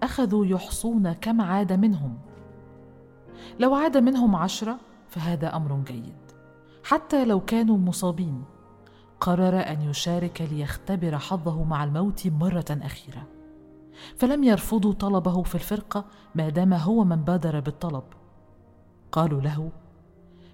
أخذوا 0.03 0.47
يحصون 0.47 1.13
كم 1.13 1.41
عاد 1.41 1.73
منهم. 1.73 2.19
لو 3.61 3.75
عاد 3.75 3.97
منهم 3.97 4.37
عشرة 4.37 4.79
فهذا 5.09 5.57
أمر 5.57 5.83
جيد. 5.87 6.15
حتى 6.85 7.25
لو 7.25 7.41
كانوا 7.41 7.79
مصابين 7.79 8.45
قرر 9.21 9.61
أن 9.61 9.83
يشارك 9.83 10.49
ليختبر 10.53 11.19
حظه 11.19 11.65
مع 11.65 11.85
الموت 11.85 12.27
مرة 12.27 12.65
أخيرة. 12.71 13.27
فلم 14.17 14.45
يرفضوا 14.45 14.93
طلبه 14.93 15.43
في 15.43 15.55
الفرقة 15.55 16.05
ما 16.35 16.49
دام 16.49 16.75
هو 16.75 17.05
من 17.05 17.17
بادر 17.17 17.61
بالطلب. 17.61 18.05
قالوا 19.13 19.41
له 19.41 19.71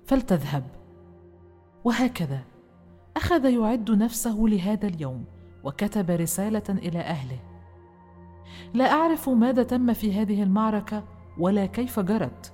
فلتذهب. 0.06 0.64
وهكذا 1.84 2.40
أخذ 3.16 3.44
يعد 3.44 3.90
نفسه 3.90 4.36
لهذا 4.38 4.86
اليوم 4.86 5.24
وكتب 5.64 6.10
رسالة 6.10 6.62
إلى 6.68 6.98
أهله. 6.98 7.38
لا 8.74 8.92
أعرف 8.92 9.28
ماذا 9.28 9.62
تم 9.62 9.92
في 9.92 10.14
هذه 10.14 10.42
المعركة 10.42 11.04
ولا 11.38 11.66
كيف 11.66 12.00
جرت 12.00 12.52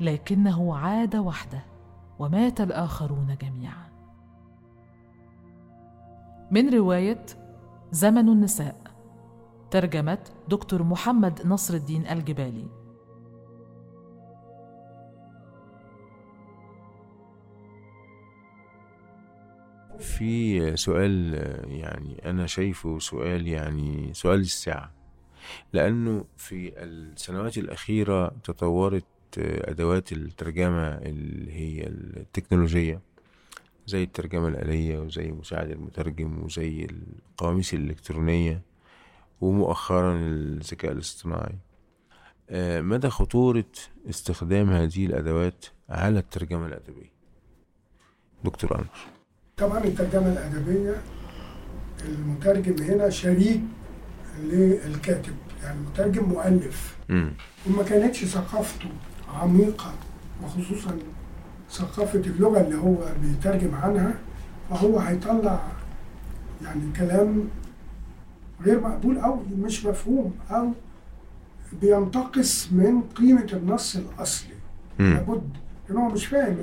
لكنه 0.00 0.76
عاد 0.76 1.16
وحده 1.16 1.64
ومات 2.18 2.60
الآخرون 2.60 3.36
جميعا. 3.42 3.90
من 6.50 6.74
رواية 6.74 7.26
زمن 7.90 8.28
النساء 8.28 8.80
ترجمه 9.70 10.18
دكتور 10.48 10.82
محمد 10.82 11.46
نصر 11.46 11.74
الدين 11.74 12.06
الجبالي. 12.06 12.66
في 19.98 20.76
سؤال 20.76 21.34
يعني 21.66 22.30
أنا 22.30 22.46
شايفه 22.46 22.98
سؤال 22.98 23.48
يعني 23.48 24.14
سؤال 24.14 24.40
الساعة. 24.40 24.99
لأنه 25.72 26.24
في 26.36 26.72
السنوات 26.76 27.58
الأخيرة 27.58 28.28
تطورت 28.44 29.04
آه، 29.38 29.70
أدوات 29.70 30.12
الترجمة 30.12 30.88
اللي 30.88 31.52
هي 31.52 31.86
التكنولوجية 31.86 33.00
زي 33.86 34.02
الترجمة 34.02 34.48
الآلية 34.48 34.98
وزي 34.98 35.32
مساعد 35.32 35.70
المترجم 35.70 36.44
وزي 36.44 36.86
القواميس 36.86 37.74
الإلكترونية 37.74 38.62
ومؤخرا 39.40 40.16
الذكاء 40.16 40.92
الاصطناعي. 40.92 41.58
آه، 42.50 42.80
مدى 42.80 43.10
خطورة 43.10 43.72
استخدام 44.10 44.70
هذه 44.70 45.06
الأدوات 45.06 45.64
على 45.88 46.18
الترجمة 46.18 46.66
الأدبية؟ 46.66 47.12
دكتور 48.44 48.74
أنور 48.74 48.86
طبعا 49.56 49.84
الترجمة 49.84 50.32
الأدبية 50.32 51.02
المترجم 52.08 52.82
هنا 52.82 53.10
شريك 53.10 53.60
للكاتب 54.42 55.32
يعني 55.62 55.78
المترجم 55.80 56.24
مؤلف. 56.28 56.96
وما 57.66 57.82
كانتش 57.82 58.24
ثقافته 58.24 58.88
عميقة 59.34 59.94
وخصوصا 60.44 60.98
ثقافة 61.70 62.18
اللغة 62.20 62.60
اللي 62.60 62.76
هو 62.78 62.96
بيترجم 63.22 63.74
عنها 63.74 64.14
فهو 64.70 64.98
هيطلع 64.98 65.60
يعني 66.64 66.92
كلام 66.96 67.48
غير 68.62 68.80
مقبول 68.80 69.18
أو 69.18 69.42
مش 69.58 69.84
مفهوم 69.86 70.34
أو 70.50 70.72
بينتقص 71.80 72.72
من 72.72 73.00
قيمة 73.02 73.46
النص 73.52 73.96
الأصلي. 73.96 74.54
لابد 74.98 75.50
لأن 75.88 75.98
هو 75.98 76.08
مش 76.08 76.26
فاهم 76.26 76.56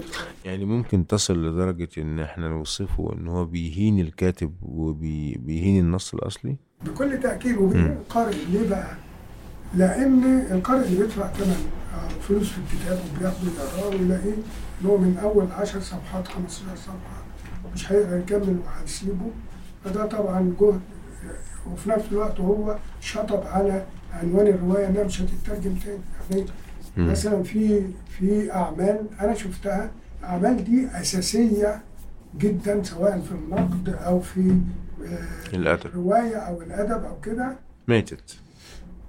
يعني 0.45 0.65
ممكن 0.65 1.07
تصل 1.07 1.45
لدرجة 1.45 1.89
إن 1.97 2.19
إحنا 2.19 2.50
نوصفه 2.50 3.13
إن 3.13 3.27
هو 3.27 3.45
بيهين 3.45 4.00
الكاتب 4.00 4.53
وبيهين 4.62 5.79
النص 5.83 6.13
الأصلي؟ 6.13 6.55
بكل 6.86 7.19
تأكيد 7.19 7.57
وبين 7.57 7.86
القارئ 7.86 8.46
ليه 8.51 8.69
بقى؟ 8.69 8.91
لأن 9.75 10.39
القارئ 10.51 10.86
اللي 10.86 11.00
بيدفع 11.00 11.27
ثمن 11.27 11.65
آه، 11.96 12.22
فلوس 12.22 12.50
في 12.50 12.57
الكتاب 12.57 13.00
وبياخده 13.15 13.48
يقراه 13.51 13.89
ويلاقيه 13.89 14.34
ان 14.81 14.88
هو 14.88 14.98
من 14.98 15.17
أول 15.17 15.48
10 15.51 15.79
صفحات 15.79 16.27
15 16.27 16.75
صفحة 16.75 17.24
مش 17.74 17.91
هيقدر 17.91 18.17
يكمل 18.17 18.57
وهيسيبه 18.65 19.31
فده 19.86 20.05
طبعا 20.05 20.53
جهد 20.60 20.79
آه، 21.25 21.72
وفي 21.74 21.89
نفس 21.89 22.05
الوقت 22.12 22.39
هو 22.39 22.77
شطب 23.01 23.48
على 23.48 23.86
عنوان 24.13 24.48
الرواية 24.48 24.88
إنها 24.88 25.03
مش 25.03 25.22
هتترجم 25.22 25.75
تاني 25.75 26.00
يعني. 26.98 27.12
مثلا 27.12 27.43
في 27.43 27.81
في 28.10 28.53
أعمال 28.53 29.00
أنا 29.22 29.34
شفتها 29.34 29.91
الأعمال 30.19 30.63
دي 30.63 30.88
أساسية 30.93 31.81
جدا 32.38 32.84
سواء 32.84 33.19
في 33.19 33.31
النقد 33.31 33.89
أو 34.05 34.19
في 34.19 34.57
الأدب. 35.53 35.85
الروايه 35.85 36.35
أو 36.35 36.61
الأدب 36.61 37.05
أو 37.05 37.19
كده. 37.21 37.55
ماتت. 37.87 38.37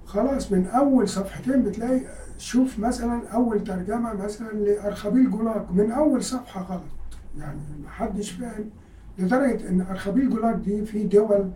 خلاص 0.05 0.51
من 0.51 0.67
أول 0.67 1.09
صفحتين 1.09 1.63
بتلاقي 1.63 2.01
شوف 2.37 2.79
مثلا 2.79 3.27
أول 3.27 3.63
ترجمة 3.63 4.13
مثلا 4.13 4.51
لأرخبيل 4.51 5.31
جولاج 5.31 5.61
من 5.71 5.91
أول 5.91 6.23
صفحة 6.23 6.61
غلط. 6.61 6.81
يعني 7.37 7.59
محدش 7.85 8.31
فاهم. 8.31 8.69
لدرجة 9.17 9.69
إن 9.69 9.81
أرخبيل 9.81 10.29
جولاج 10.29 10.55
دي 10.55 10.85
في 10.85 11.03
دول 11.03 11.51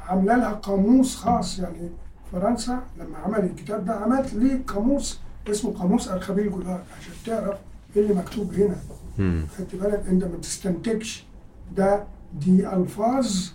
عاملة 0.00 0.36
لها 0.36 0.52
قاموس 0.52 1.16
خاص. 1.16 1.58
يعني 1.58 1.90
فرنسا 2.32 2.82
لما 2.98 3.18
عمل 3.18 3.44
الكتاب 3.44 3.84
ده 3.84 3.92
عملت 3.94 4.34
ليه 4.34 4.62
قاموس 4.66 5.20
اسمه 5.50 5.72
قاموس 5.72 6.08
أرخبيل 6.08 6.50
جولاج 6.50 6.80
عشان 7.00 7.12
تعرف 7.26 7.58
إيه 7.96 8.02
اللي 8.02 8.14
مكتوب 8.14 8.54
هنا. 8.54 8.76
خدت 9.58 9.76
بالك؟ 9.76 10.04
أنت 10.08 10.24
ما 10.24 10.36
تستنتجش. 10.42 11.26
ده 11.76 12.04
دي 12.34 12.68
ألفاظ 12.68 13.50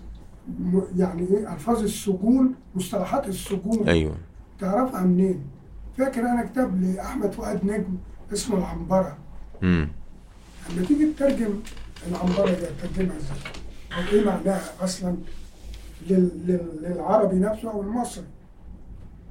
يعني 0.98 1.22
إيه 1.28 1.54
ألفاظ 1.54 1.84
السجون 1.84 2.56
مصطلحات 2.76 3.28
السجون 3.28 3.88
أيوه 3.88 4.16
تعرفها 4.60 5.02
منين؟ 5.04 5.42
فاكر 5.98 6.22
أنا 6.22 6.46
كتاب 6.46 6.82
لأحمد 6.82 7.32
فؤاد 7.32 7.66
نجم 7.66 7.98
اسمه 8.34 8.58
العنبرة 8.58 9.18
مم. 9.62 9.88
لما 10.70 10.86
تيجي 10.86 11.12
تترجم 11.14 11.54
العنبرة 12.08 12.46
دي 12.50 12.66
تترجمها 12.82 13.18
إزاي؟ 13.18 13.38
أو 13.98 14.14
إيه 14.14 14.26
معناها 14.26 14.62
أصلا 14.84 15.16
لل... 16.10 16.30
لل... 16.48 16.68
للعربي 16.82 17.36
نفسه 17.36 17.72
أو 17.72 17.82
المصري 17.82 18.24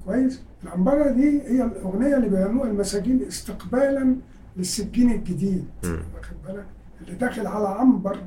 كويس؟ 0.07 0.41
العنبرة 0.65 1.11
دي 1.11 1.43
هي 1.43 1.65
الأغنية 1.65 2.17
اللي 2.17 2.29
بيغنوها 2.29 2.71
المساجين 2.71 3.23
استقبالا 3.23 4.17
للسجين 4.57 5.13
الجديد. 5.13 5.65
واخد 5.85 6.37
بالك؟ 6.47 6.67
اللي 7.01 7.15
داخل 7.15 7.47
على 7.47 7.69
عنبر 7.69 8.19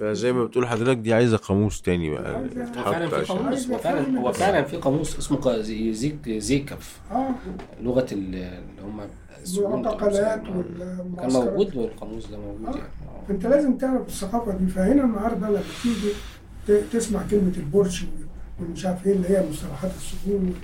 فزي 0.00 0.32
ما 0.32 0.44
بتقول 0.44 0.66
حضرتك 0.66 0.96
دي 0.98 1.14
عايزة 1.14 1.36
قاموس 1.36 1.82
تاني 1.82 2.10
بقى. 2.10 2.48
فعلا 2.84 3.08
في 3.08 3.32
قاموس. 3.32 3.68
هو 3.70 3.78
فعلا 3.78 4.18
هو 4.18 4.32
فعلا 4.32 4.62
في 4.62 4.76
قاموس 4.76 5.18
اسمه 5.18 5.36
زيك 5.62 6.28
زيكف. 6.30 6.98
آه. 7.12 7.30
لغة 7.82 8.06
ال- 8.12 8.18
اللي 8.34 8.50
هم 8.84 9.00
السجون. 9.42 9.74
المعتقلات 9.74 10.40
كان 10.42 10.56
والمعسكرات. 10.56 11.32
موجود 11.48 11.76
والقاموس 11.76 12.26
ده 12.26 12.38
موجود 12.38 12.62
يعني. 12.76 12.78
آه. 12.78 13.26
فانت 13.28 13.46
لازم 13.46 13.76
تعرف 13.78 14.06
الثقافة 14.08 14.56
دي. 14.56 14.66
فهنا 14.66 15.04
النهارده 15.04 15.48
لما 15.48 15.60
تيجي 15.82 16.82
تسمع 16.92 17.22
كلمة 17.30 17.52
البرش 17.56 18.04
ومش 18.60 18.86
عارف 18.86 19.06
إيه 19.06 19.12
اللي 19.12 19.28
هي 19.28 19.44
مصطلحات 19.50 19.90
السجون 19.96 20.54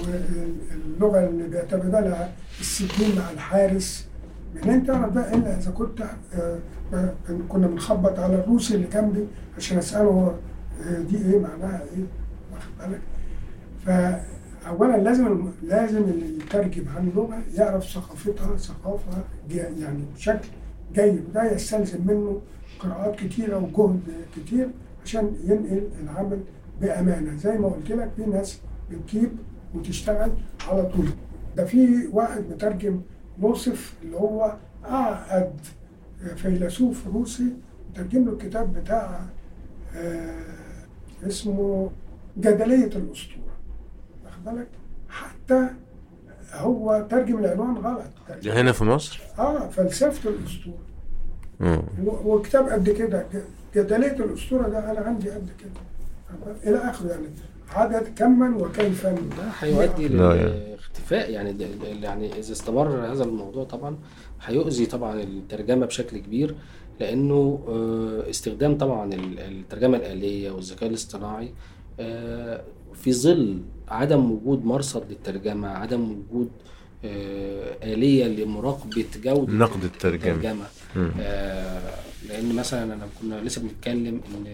واللغة 0.00 1.28
اللي 1.28 1.48
بيعتمدها 1.48 2.32
السجين 2.60 3.16
مع 3.16 3.30
الحارس. 3.30 4.08
منين 4.64 4.86
تعرف 4.86 5.12
ده 5.12 5.34
إلا 5.34 5.58
إذا 5.58 5.70
كنت 5.70 6.00
آه، 6.00 6.06
آه، 6.34 6.58
كنا 7.48 7.66
بنخبط 7.66 8.18
على 8.18 8.34
الروسي 8.34 8.74
اللي 8.74 8.86
جنبي 8.86 9.26
عشان 9.56 9.78
أسأله 9.78 10.08
هو، 10.08 10.32
آه، 10.86 11.02
دي 11.02 11.16
إيه 11.16 11.38
معناها 11.38 11.82
إيه؟ 11.82 12.04
واخد 12.52 12.70
بالك؟ 12.80 13.00
فاولا 13.86 14.96
لازم 14.96 15.48
لازم 15.62 16.02
اللي 16.04 16.36
يترجم 16.36 16.84
عن 16.96 17.12
لغه 17.16 17.38
يعرف 17.54 17.84
ثقافتها 17.84 18.56
ثقافة 18.56 19.24
يعني 19.50 20.04
بشكل 20.16 20.48
جيد 20.94 21.24
وده 21.28 21.52
يستلزم 21.52 21.98
منه 22.06 22.40
قراءات 22.78 23.16
كتيرة 23.16 23.56
وجهد 23.58 24.00
كتير 24.36 24.68
عشان 25.04 25.32
ينقل 25.44 25.88
العمل 26.02 26.40
بأمانة. 26.80 27.36
زي 27.36 27.58
ما 27.58 27.68
قلت 27.68 27.90
لك 27.90 28.10
في 28.16 28.24
ناس 28.26 28.58
بتجيب 28.90 29.30
وتشتغل 29.74 30.30
على 30.68 30.82
طول. 30.82 31.06
ده 31.56 31.64
في 31.64 32.06
واحد 32.12 32.44
مترجم 32.50 33.00
نوصف 33.38 33.94
اللي 34.02 34.16
هو 34.16 34.56
اعقد 34.84 35.52
فيلسوف 36.36 37.06
روسي 37.06 37.52
ترجم 37.94 38.24
له 38.24 38.32
الكتاب 38.32 38.72
بتاع 38.74 39.20
آه، 39.96 40.34
اسمه 41.26 41.90
جدلية 42.38 42.84
الأسطورة. 42.86 43.56
واخد 44.24 44.44
بالك؟ 44.44 44.68
حتى 45.08 45.68
هو 46.52 47.06
ترجم 47.10 47.38
العنوان 47.38 47.76
غلط. 47.76 48.04
ده 48.44 48.60
هنا 48.60 48.72
في 48.72 48.84
مصر؟ 48.84 49.20
آه 49.38 49.68
فلسفة 49.68 50.30
الأسطورة. 50.30 50.78
وكتاب 52.24 52.68
قد 52.68 52.90
كده. 52.90 53.26
جدلية 53.76 54.12
الأسطورة 54.24 54.68
ده 54.68 54.90
أنا 54.92 55.00
عندي 55.00 55.30
قد 55.30 55.48
كده. 55.60 55.70
إلى 56.66 56.90
آخره 56.90 57.08
يعني. 57.10 57.26
عدد 57.74 58.08
كما 58.16 58.56
وكيفا 58.56 59.10
ده 59.12 59.48
هيؤدي 59.60 60.08
لا 61.10 61.26
يعني. 61.28 61.32
يعني 61.32 61.52
ده- 61.52 61.88
يعني 62.08 62.38
إذا 62.38 62.52
استمر 62.52 63.12
هذا 63.12 63.24
الموضوع 63.24 63.64
طبعا 63.64 63.96
هيؤذي 64.44 64.86
طبعا 64.86 65.20
الترجمة 65.22 65.86
بشكل 65.86 66.18
كبير 66.18 66.54
لأنه 67.00 67.64
آه، 67.68 68.30
استخدام 68.30 68.78
طبعا 68.78 69.14
ال- 69.14 69.38
الترجمة 69.40 69.96
الآلية 69.96 70.50
والذكاء 70.50 70.88
الاصطناعي 70.88 71.52
آه، 72.00 72.62
في 72.94 73.12
ظل 73.12 73.60
عدم 73.88 74.30
وجود 74.32 74.64
مرصد 74.64 75.04
للترجمة 75.10 75.68
عدم 75.68 76.10
وجود 76.30 76.50
آه، 77.04 77.76
آلية 77.94 78.24
لمراقبة 78.26 79.04
جودة 79.24 79.52
نقد 79.52 79.84
الترجمة. 79.84 80.32
الترجمة. 80.34 80.64
آه، 81.20 81.94
لأن 82.28 82.54
مثلا 82.54 82.84
أنا 82.94 83.08
كنا 83.22 83.34
لسه 83.40 83.62
بنتكلم 83.62 84.20
إن 84.34 84.44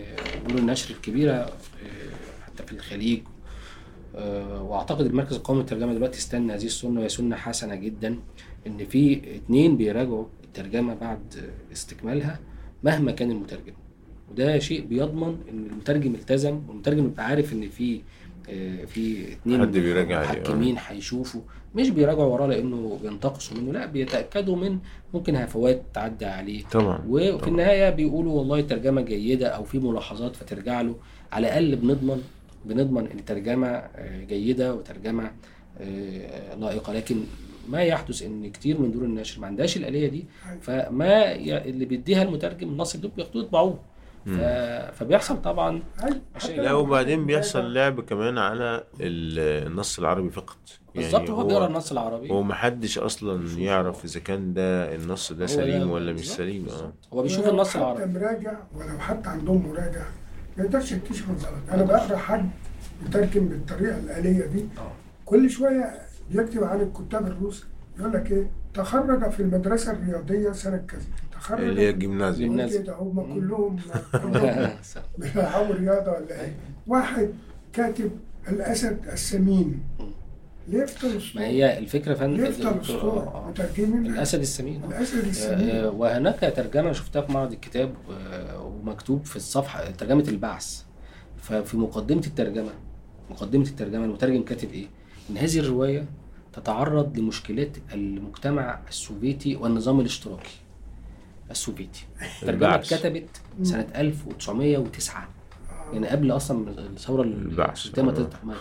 دور 0.49 0.59
النشر 0.59 0.95
الكبيرة 0.95 1.53
حتى 2.47 2.67
في 2.67 2.73
الخليج 2.73 3.21
واعتقد 4.61 5.07
المركز 5.07 5.37
القومي 5.37 5.61
للترجمه 5.61 5.95
دلوقتي 5.95 6.19
استنى 6.19 6.53
هذه 6.53 6.65
السنة 6.65 7.01
وهي 7.01 7.09
سنة 7.09 7.37
حسنة 7.37 7.75
جدا 7.75 8.19
إن 8.67 8.85
في 8.85 9.21
اتنين 9.37 9.77
بيراجعوا 9.77 10.25
الترجمة 10.45 10.95
بعد 10.95 11.51
استكمالها 11.73 12.39
مهما 12.83 13.13
كان 13.13 13.31
المترجم. 13.31 13.73
وده 14.31 14.59
شيء 14.59 14.85
بيضمن 14.87 15.37
إن 15.51 15.67
المترجم 15.67 16.15
التزم 16.15 16.61
والمترجم 16.69 17.05
يبقى 17.05 17.27
عارف 17.27 17.53
إن 17.53 17.69
في 17.69 18.01
آه، 18.51 18.85
في 18.85 19.33
اتنين 19.33 19.61
حد 19.61 19.73
بيراجع 19.73 20.23
آه. 20.23 20.25
محكمين 20.25 20.77
هيشوفوا. 20.89 21.41
مش 21.75 21.91
بيراجعوا 21.91 22.25
وراه 22.33 22.47
لأنه 22.47 22.99
بينتقصوا 23.03 23.57
منه 23.57 23.73
لا 23.73 23.87
بيتأكدوا 23.87 24.57
من 24.57 24.79
ممكن 25.15 25.37
هفوات 25.37 25.83
تعدي 25.95 26.25
عليه. 26.27 26.63
طبعا 26.73 27.05
وفي 27.09 27.33
طبعا. 27.33 27.49
النهاية 27.49 27.91
بيقولوا 27.91 28.33
والله 28.33 28.61
ترجمة 28.61 29.01
جيدة 29.01 29.47
أو 29.49 29.65
في 29.65 29.79
ملاحظات 29.79 30.37
فترجع 30.37 30.81
له. 30.81 30.95
على 31.33 31.47
الأقل 31.47 31.77
بنضمن 31.77 32.23
بنضمن 32.65 33.07
إن 33.07 33.25
ترجمة 33.25 33.69
آه، 33.69 34.25
جيدة 34.25 34.75
وترجمة 34.75 35.31
آه، 35.81 36.55
لائقة. 36.55 36.93
لكن 36.93 37.17
ما 37.69 37.83
يحدث 37.83 38.23
إن 38.23 38.51
كتير 38.51 38.81
من 38.81 38.91
دور 38.93 39.05
النشر 39.05 39.41
ما 39.41 39.47
عندهاش 39.47 39.77
الآلية 39.77 40.09
دي 40.09 40.25
فما 40.63 41.23
ي- 41.23 41.69
اللي 41.71 41.85
بيديها 41.85 42.23
المترجم 42.23 42.69
النص 42.69 42.97
دول 42.97 43.11
بياخدوه 43.17 43.43
يطبعوه 43.43 43.79
فبيحصل 44.93 45.43
طبعا 45.43 45.83
أيوة. 46.05 46.21
لا 46.57 46.69
لو 46.69 46.81
وبعدين 46.81 47.27
بيحصل 47.27 47.75
لعب 47.75 48.01
كمان 48.01 48.39
على 48.39 48.85
ال- 49.01 49.67
النص 49.67 49.99
العربي 49.99 50.31
فقط. 50.31 50.57
بالظبط 50.95 51.31
هو 51.31 51.45
بيقرأ 51.47 51.67
النص 51.67 51.93
العربي. 51.93 52.31
هو 52.31 52.43
محدش 52.43 52.99
أصلا 52.99 53.59
يعرف 53.59 54.05
إذا 54.05 54.21
كان 54.21 54.55
ده 54.55 54.95
النص 54.95 55.33
ده 55.33 55.47
سليم 55.47 55.91
ولا 55.91 56.13
مش 56.13 56.31
سليم 56.33 56.67
آه. 56.69 56.93
هو 57.15 57.23
بيشوف 57.23 57.45
ولو 57.45 57.51
النص 57.55 57.69
حتى 57.71 57.79
العربي. 57.79 58.07
مراجع 58.19 58.53
ولو 58.75 58.99
حتى 58.99 59.29
عندهم 59.29 59.67
مراجع 59.69 60.03
ما 60.59 60.65
يقدرش 60.65 60.93
يكتشف 60.93 61.31
الغلط. 61.31 61.63
أنا 61.73 61.83
بقرأ 61.83 62.17
حد 62.17 62.49
يترجم 63.07 63.49
بالطريقة 63.49 63.99
الآلية 63.99 64.47
دي 64.47 64.65
آه. 64.79 64.93
كل 65.25 65.51
شوية 65.51 65.95
بيكتب 66.31 66.65
عن 66.65 66.81
الكتاب 66.81 67.27
الروس 67.27 67.65
يقول 67.99 68.13
لك 68.13 68.31
إيه؟ 68.33 68.47
تخرج 68.75 69.31
في 69.31 69.41
المدرسة 69.41 69.93
الرياضية 69.93 70.53
سنة 70.53 70.77
كذا. 70.77 71.01
تخرج 71.33 71.61
اللي 71.65 71.81
هي 71.83 71.91
الجيمنازيوم. 71.91 72.51
الجيمنازيوم. 72.53 72.85
كده 72.85 72.95
هم 72.95 73.35
كلهم 73.35 73.77
كلهم 74.23 74.69
بيلعبوا 75.19 75.75
رياضة 75.75 76.13
ولا 76.13 76.41
إيه؟ 76.41 76.53
واحد 76.87 77.29
كاتب 77.73 78.11
الأسد 78.49 78.99
السمين. 79.13 79.81
ليه 80.69 80.87
ما 81.35 81.47
هي 81.47 81.79
الفكرة 81.79 82.15
فن 82.15 82.47
يفضل 82.47 82.79
الصورة 82.79 83.49
مترجمين 83.49 84.07
الأسد 84.07 84.41
السمين. 84.41 84.85
الأسد 84.85 85.27
السمين. 85.27 85.71
آه، 85.71 85.91
وهناك 85.91 86.53
ترجمة 86.57 86.93
شفتها 86.93 87.23
في 87.23 87.33
معرض 87.33 87.53
الكتاب 87.53 87.95
آه، 88.11 88.63
ومكتوب 88.63 89.25
في 89.25 89.37
الصفحه 89.37 89.91
ترجمة 89.91 90.25
البعث. 90.29 90.83
ففي 91.37 91.77
مقدمة 91.77 92.23
الترجمة 92.27 92.71
مقدمة 93.31 93.65
الترجمة 93.65 94.05
المترجم 94.05 94.43
كاتب 94.43 94.71
إيه؟ 94.73 94.87
إن 95.31 95.37
هذه 95.37 95.59
الرواية 95.59 96.07
تتعرض 96.53 97.19
لمشكلات 97.19 97.77
المجتمع 97.93 98.81
السوفيتي 98.89 99.57
والنظام 99.57 100.01
الاشتراكي. 100.01 100.57
السوفيتي. 101.51 102.05
الترجمه 102.43 102.51
البعث. 102.51 102.93
اتكتبت 102.93 103.29
سنة 103.63 103.87
1909 103.97 105.29
يعني 105.95 106.07
قبل 106.09 106.31
أصلا 106.31 106.71
الثورة 106.79 107.23
البعث. 107.23 107.99
آه. 107.99 108.11
تفتح 108.11 108.45
ما- 108.45 108.55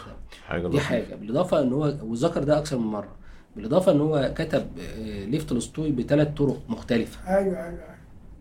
حاجة 0.47 0.67
دي. 0.67 0.79
حاجة 0.79 1.15
بالإضافة 1.15 1.61
إن 1.61 1.73
هو 1.73 1.93
وذكر 2.03 2.43
ده 2.43 2.57
أكثر 2.57 2.77
من 2.77 2.87
مرة 2.87 3.15
بالإضافة 3.55 3.91
إن 3.91 4.01
هو 4.01 4.33
كتب 4.37 4.67
آه، 4.79 5.25
ليف 5.25 5.43
تولستوي 5.43 5.91
بثلاث 5.91 6.27
طرق 6.37 6.61
مختلفة 6.69 7.37
أيوه 7.37 7.65
أيوه 7.67 7.79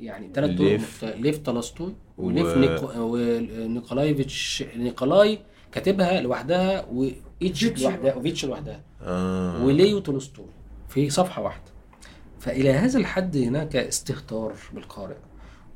يعني 0.01 0.31
ثلاث 0.35 0.51
طرق 0.59 0.61
ليف. 0.69 0.83
مختلفه 1.05 1.21
ليف 1.21 1.39
تولستوي 1.39 1.95
وليف 2.19 2.47
و- 2.47 2.59
نيكو... 2.61 2.87
ونيكولايفيتش 3.67 4.65
نيكولاي 4.77 5.39
كاتبها 5.73 6.21
لوحدها 6.21 6.87
وإيتش 6.93 7.83
لوحدها 7.83 8.15
وفيتش 8.15 8.45
لوحدها 8.45 8.81
آه. 9.03 9.65
وليو 9.65 9.99
تولستوي 9.99 10.47
في 10.89 11.11
صفحة 11.11 11.43
واحدة 11.43 11.63
فإلى 12.41 12.71
هذا 12.73 12.99
الحد 12.99 13.37
هناك 13.37 13.77
استهتار 13.77 14.53
بالقارئ 14.75 15.17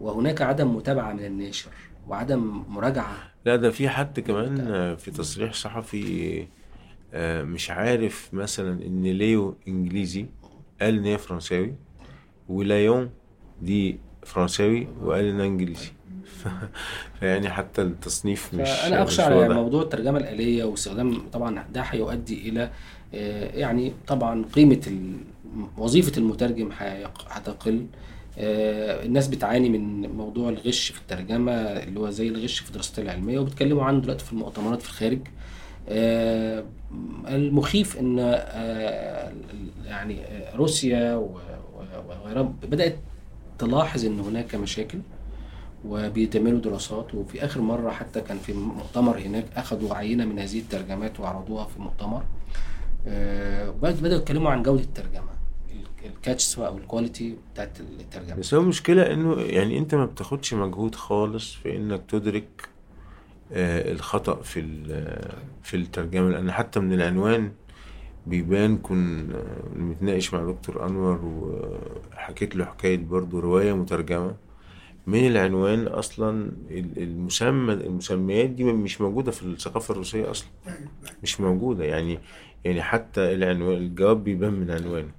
وهناك 0.00 0.42
عدم 0.42 0.76
متابعة 0.76 1.12
من 1.12 1.24
الناشر 1.24 1.70
وعدم 2.09 2.62
مراجعة. 2.69 3.16
لا 3.45 3.57
ده 3.57 3.71
في 3.71 3.88
حد 3.88 4.21
كمان 4.21 4.57
في 4.97 5.11
تصريح 5.11 5.53
صحفي 5.53 6.47
آه، 7.14 7.42
مش 7.42 7.71
عارف 7.71 8.29
مثلا 8.33 8.87
إن 8.87 9.03
ليو 9.03 9.57
إنجليزي 9.69 10.27
قال 10.81 10.99
إن 10.99 11.05
هي 11.05 11.19
فرنساوي 11.19 11.75
ولايون 12.49 13.11
دي 13.62 13.99
فرنساوي 14.23 14.88
وقال 15.03 15.25
إنها 15.25 15.47
إنجليزي. 15.47 15.88
فيعني 17.21 17.51
حتى 17.51 17.83
التصنيف 17.83 18.55
مش 18.55 18.69
فأنا 18.71 19.03
مش 19.05 19.21
اخشى 19.21 19.23
على. 19.23 19.55
موضوع 19.55 19.83
الترجمة 19.83 20.19
الآلية 20.19 20.64
واستخدام 20.64 21.29
طبعا 21.33 21.64
ده 21.73 21.81
هيؤدي 21.81 22.49
إلى 22.49 22.71
آه، 23.14 23.57
يعني 23.57 23.92
طبعا 24.07 24.45
قيمة 24.53 24.81
وظيفة 25.79 26.19
المترجم 26.19 26.71
هتقل. 27.29 27.87
الناس 28.38 29.29
بتعاني 29.29 29.68
من 29.68 30.11
موضوع 30.16 30.49
الغش 30.49 30.90
في 30.90 31.01
الترجمة 31.01 31.53
اللي 31.53 32.01
هو 32.01 32.11
زي 32.11 32.29
الغش 32.29 32.59
في 32.59 32.68
الدراسات 32.68 32.99
العلمية 32.99 33.38
وبيتكلموا 33.38 33.85
عنه 33.85 34.01
دلوقتي 34.01 34.25
في 34.25 34.33
المؤتمرات 34.33 34.83
في 34.83 34.88
الخارج. 34.88 35.20
آه، 35.88 36.64
المخيف 37.29 37.99
إن 37.99 38.18
آه، 38.18 39.33
يعني 39.85 40.25
آه، 40.25 40.57
روسيا 40.57 41.14
وغيرها 41.14 42.42
بدأت 42.42 42.96
تلاحظ 43.59 44.05
إن 44.05 44.20
هناك 44.20 44.55
مشاكل 44.55 44.99
وبيتعملوا 45.85 46.61
دراسات. 46.61 47.14
وفي 47.14 47.44
آخر 47.44 47.61
مرة 47.61 47.90
حتى 47.90 48.20
كان 48.20 48.38
في 48.38 48.53
مؤتمر 48.53 49.18
هناك 49.18 49.44
أخذوا 49.57 49.94
عينة 49.94 50.25
من 50.25 50.38
هذه 50.38 50.59
الترجمات 50.59 51.20
وعرضوها 51.20 51.64
في 51.64 51.81
مؤتمر. 51.81 52.22
آه، 53.09 53.70
بداوا 53.70 54.20
يتكلموا 54.20 54.51
عن 54.51 54.62
جودة 54.62 54.83
الترجمة. 54.83 55.36
الكاتش 56.07 56.59
أو 56.59 56.79
ال 56.79 56.86
quality 56.86 57.37
بتاعت 57.53 57.81
الترجمة. 57.81 58.37
بس 58.37 58.55
هو 58.55 58.61
المشكلة 58.61 59.12
إنه 59.12 59.40
يعني 59.40 59.79
أنت 59.79 59.95
ما 59.95 60.05
بتاخدش 60.07 60.55
مجهود 60.55 60.95
خالص 60.95 61.53
في 61.55 61.77
إنك 61.77 62.03
تدرك 62.09 62.69
آه، 63.53 63.92
الخطأ 63.92 64.42
في 64.42 64.61
ال- 64.61 65.33
في 65.62 65.77
الترجمة. 65.77 66.29
لأن 66.31 66.53
حتى 66.53 66.81
من 66.81 66.92
العنوان 66.92 67.53
بيبان 68.27 68.79
كن 68.79 69.31
آه، 69.35 69.79
متناقش 69.79 70.35
مع 70.35 70.45
دكتور 70.45 70.87
أنور 70.87 71.21
وحكيت 71.25 72.57
له 72.57 72.64
حكاية 72.64 72.97
برضو 72.99 73.38
رواية 73.40 73.73
مترجمة. 73.73 74.35
من 75.07 75.27
العنوان 75.27 75.87
أصلا 75.87 76.51
ال- 76.71 77.03
المسمى 77.03 77.73
المسميات 77.73 78.51
دي 78.51 78.64
مش 78.64 79.01
موجودة 79.01 79.31
في 79.31 79.42
الثقافة 79.42 79.92
الروسية 79.92 80.31
أصلا. 80.31 80.49
مش 81.23 81.40
موجودة 81.40 81.85
يعني 81.85 82.19
يعني 82.64 82.83
حتى 82.83 83.21
العنوان 83.35 83.77
الجواب 83.77 84.25
بيبان 84.25 84.53
من 84.53 84.71
عنوانه. 84.71 85.11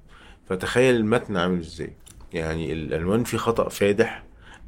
فتخيل 0.49 0.95
المتن 0.95 1.37
عامل 1.37 1.59
إزاي. 1.59 1.93
يعني 2.33 2.73
العنوان 2.73 3.23
فيه 3.23 3.37
خطأ 3.37 3.69
فادح 3.69 4.23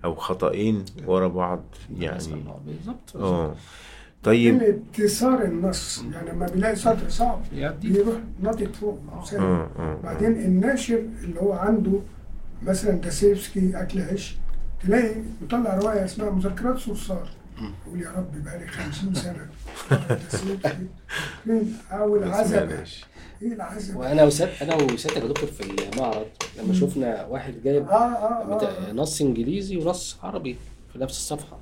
أو 0.05 0.15
خطأين 0.15 0.85
ورا 1.05 1.27
بعض 1.27 1.63
يعني 1.97 2.13
بالظبط 2.17 2.59
بالظبط. 2.65 3.15
آه. 3.15 3.55
طيب. 4.23 4.53
من 4.53 4.81
اتصار 4.99 5.41
النص 5.43 6.03
يعني 6.13 6.29
لما 6.31 6.45
بيلاقي 6.45 6.75
سطر 6.75 7.09
صعب 7.09 7.43
بيروح 7.81 8.15
ناطط 8.41 8.75
فوق. 8.75 8.99
آه 9.33 9.69
آه 9.79 9.97
بعدين 10.03 10.31
الناشر 10.31 11.03
اللي 11.23 11.39
هو 11.41 11.53
عنده 11.53 11.99
مثلا 12.63 12.91
داسيفسكي 12.91 13.71
أكل 13.81 14.01
عيش 14.01 14.35
تلاقي 14.83 15.15
مطلع 15.41 15.77
رواية 15.77 16.05
اسمها 16.05 16.29
مذكرات 16.29 16.77
صرصار. 16.77 17.29
يقول 17.87 18.01
يا 18.01 18.11
رب 18.11 18.43
بقى 18.43 18.59
لي 18.59 18.67
50 18.67 19.13
سنه 19.13 19.47
داسيفسكي. 20.09 20.87
فين؟ 21.45 21.73
أو 21.91 22.15
العزبه 22.15 22.65
معلش. 22.65 22.69
إيه 22.69 22.75
العزبه 22.75 23.05
وأنا 23.95 24.23
وسات 24.23 24.61
أنا 24.61 24.75
وساتك 24.75 25.17
يا 25.17 25.27
دكتور 25.27 25.49
في 25.49 25.93
المعرض 25.93 26.25
لما 26.59 26.73
شفنا 26.73 27.25
واحد 27.25 27.53
جايب 27.63 27.87
آه 27.87 27.93
آه 27.95 28.55
بتا- 28.57 28.89
آه 28.89 28.91
نص 28.91 29.21
إنجليزي 29.21 29.77
ونص 29.77 30.17
عربي 30.23 30.55
في 30.93 30.99
نفس 30.99 31.17
الصفحة. 31.17 31.59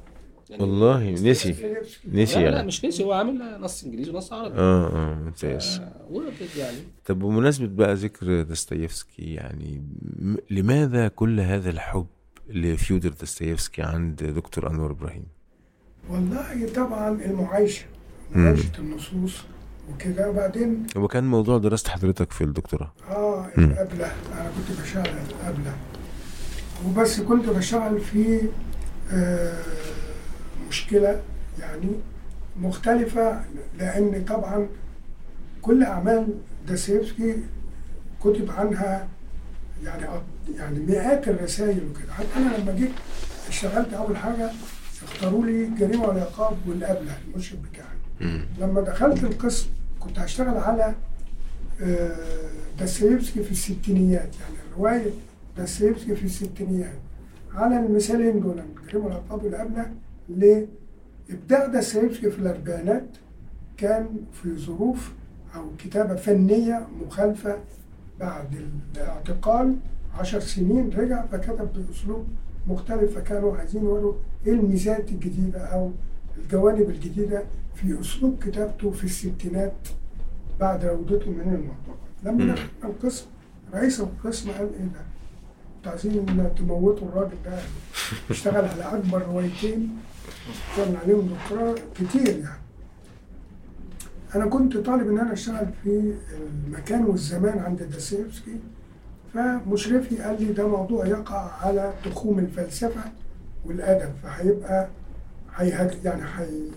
يعني 0.49 0.63
والله 0.63 1.09
نسي. 1.11 1.23
داستيفسكي. 1.23 2.07
نسي 2.11 2.35
لا 2.39 2.45
لا 2.49 2.55
يعني 2.55 2.67
مش 2.67 2.85
نسي 2.85 3.03
هو 3.03 3.11
عامل 3.13 3.61
نص 3.61 3.83
إنجليزي 3.83 4.11
ونص 4.11 4.33
عربي. 4.33 4.55
آه 4.57 4.87
آه 4.87 5.13
ممتاز. 5.13 5.79
آه، 5.83 5.91
وردت 6.11 6.55
يعني. 6.57 6.77
طب 7.05 7.19
بمناسبة 7.19 7.67
بقى 7.67 7.93
ذكر 7.95 8.41
داستايفسكي 8.41 9.33
يعني 9.33 9.81
م- 10.19 10.35
لماذا 10.49 11.07
كل 11.07 11.39
هذا 11.39 11.69
الحب 11.69 12.07
لفيودر 12.49 13.09
داستايفسكي 13.09 13.81
عند 13.81 14.23
دكتور 14.23 14.69
أنور 14.69 14.91
إبراهيم؟ 14.91 15.25
والله 16.09 16.69
طبعا 16.75 17.09
المعايشة. 17.25 17.85
معايشة 18.35 18.71
النصوص 18.79 19.37
وكده. 19.93 20.29
وبعدين 20.29 20.87
هو 20.97 21.07
كان 21.07 21.23
موضوع 21.23 21.57
دراسة 21.57 21.89
حضرتك 21.89 22.31
في 22.31 22.43
الدكتوراه. 22.43 22.91
آه. 23.09 23.47
الأبلة 23.57 24.05
أنا 24.33 24.51
كنت 24.57 24.81
بشتغل 24.81 25.07
الأبلة 25.41 25.73
وبس 26.87 27.21
كنت 27.21 27.49
بشتغل 27.49 27.99
في 27.99 28.41
آه 29.11 29.63
مشكلة 30.69 31.21
يعني 31.59 31.89
مختلفة 32.61 33.41
لأن 33.79 34.25
طبعا 34.27 34.67
كل 35.61 35.83
أعمال 35.83 36.27
داستيفسكي 36.67 37.35
كتب 38.23 38.51
عنها 38.51 39.07
يعني 39.83 40.05
يعني 40.57 40.79
مئات 40.79 41.27
الرسائل 41.27 41.81
وكده. 41.91 42.13
حتى 42.13 42.27
أنا 42.37 42.57
لما 42.57 42.71
جيت 42.75 42.91
اشتغلت 43.49 43.93
أول 43.93 44.17
حاجة 44.17 44.51
اختاروا 45.03 45.45
لي 45.45 45.69
جريمة 45.79 46.05
والعقاب 46.07 46.57
والأبلة 46.67 47.11
المشرف 47.27 47.59
بتاعي. 47.59 48.41
لما 48.59 48.81
دخلت 48.81 49.23
القسم 49.23 49.67
كنت 50.07 50.19
هشتغل 50.19 50.57
على 50.57 50.95
آه، 51.81 52.15
داستيفسكي 52.79 53.43
في 53.43 53.51
الستينيات. 53.51 54.29
يعني 54.41 54.55
رواية 54.77 55.11
داستيفسكي 55.57 56.15
في 56.15 56.25
الستينيات. 56.25 56.99
على 57.53 57.79
المثالين 57.79 58.39
دول 58.39 58.59
الجريمة 58.59 59.05
والعقاب 59.05 59.43
والأبلة 59.43 59.91
لإبداع 60.29 61.65
داستيفسكي 61.65 62.31
في 62.31 62.39
الأربعينات 62.39 63.07
كان 63.77 64.07
في 64.43 64.57
ظروف 64.57 65.11
أو 65.55 65.65
كتابة 65.79 66.15
فنية 66.15 66.87
مخالفة 67.05 67.57
بعد 68.19 68.55
الاعتقال. 68.95 69.75
عشر 70.19 70.39
سنين 70.39 70.89
رجع 70.89 71.25
فكتب 71.25 71.69
بأسلوب 71.73 72.27
مختلف 72.67 73.15
فكانوا 73.17 73.57
عايزين 73.57 73.83
يوروا 73.83 74.13
إيه 74.47 74.53
الميزات 74.53 75.09
الجديدة 75.11 75.59
أو 75.59 75.91
الجوانب 76.37 76.89
الجديدة 76.89 77.43
في 77.77 78.01
أسلوب 78.01 78.43
كتابته 78.43 78.91
في 78.91 79.03
الستينات 79.03 79.87
بعد 80.59 80.85
عودته 80.85 81.31
من 81.31 81.41
المعتقل 81.41 82.07
لما. 82.23 82.53
دخلنا 82.53 82.69
القسم 82.83 83.25
رئيس 83.73 83.99
القسم 83.99 84.51
قال 84.51 84.69
إيه 84.73 84.85
ده؟ 84.85 85.01
أنتوا 85.77 85.91
عايزين 85.91 86.55
تموتوا 86.57 87.07
الراجل 87.07 87.35
ده 87.45 87.59
اشتغل 88.29 88.65
على 88.65 88.97
أكبر 88.97 89.21
روايتين 89.21 89.97
كان 90.77 90.95
عليهم 90.95 91.29
دكتوراه 91.33 91.75
كتير 91.95 92.37
يعني 92.37 92.59
أنا 94.35 94.45
كنت 94.45 94.77
طالب 94.77 95.09
إن 95.09 95.19
أنا 95.19 95.33
أشتغل 95.33 95.67
في 95.83 96.13
المكان 96.67 97.05
والزمان 97.05 97.59
عند 97.59 97.83
داستيفسكي 97.83 98.59
فمشرفي 99.33 100.17
قال 100.17 100.43
لي 100.43 100.53
ده 100.53 100.67
موضوع 100.67 101.05
يقع 101.05 101.51
على 101.65 101.93
تخوم 102.05 102.39
الفلسفة 102.39 103.01
والأدب 103.65 104.13
فهيبقى 104.23 104.87
يعني 105.59 106.21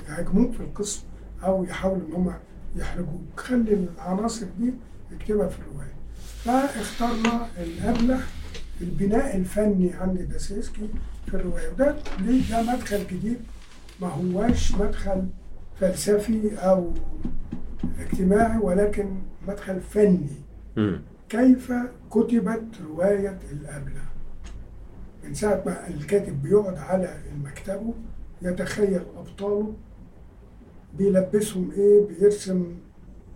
هيهاجموك 0.09 0.53
في 0.53 0.61
القسم 0.61 1.03
أو 1.45 1.65
يحاولوا 1.65 2.07
إن 2.09 2.13
هم 2.13 2.33
يحرجوك 2.77 3.21
خلي 3.37 3.75
العناصر 3.75 4.47
دي 4.59 4.75
اكتبها 5.13 5.49
في 5.49 5.59
الرواية. 5.59 5.93
فاخترنا 6.45 7.47
الأبلة 7.59 8.21
البناء 8.81 9.37
الفني 9.37 9.93
عند 9.93 10.19
داسيسكي 10.21 10.89
في 11.27 11.35
الرواية. 11.35 11.69
وده 11.73 11.97
ليه؟ 12.21 12.51
ده 12.51 12.63
مدخل 12.63 13.07
جديد 13.07 13.39
ما 14.01 14.09
هواش 14.09 14.75
مدخل 14.75 15.27
فلسفي 15.81 16.57
أو 16.59 16.93
اجتماعي 18.01 18.59
ولكن 18.59 19.15
مدخل 19.49 19.81
فني. 19.81 20.29
كيف 21.29 21.73
كتبت 22.11 22.65
رواية 22.89 23.39
الأبلة؟ 23.53 24.01
من 25.25 25.35
ساعة 25.35 25.63
ما 25.67 25.89
الكاتب 25.89 26.43
بيقعد 26.43 26.79
على 26.79 27.19
مكتبه 27.45 27.95
يتخيل 28.43 29.01
أبطاله 29.19 29.73
بيلبسهم 30.99 31.71
إيه 31.77 32.07
بيرسم 32.07 32.65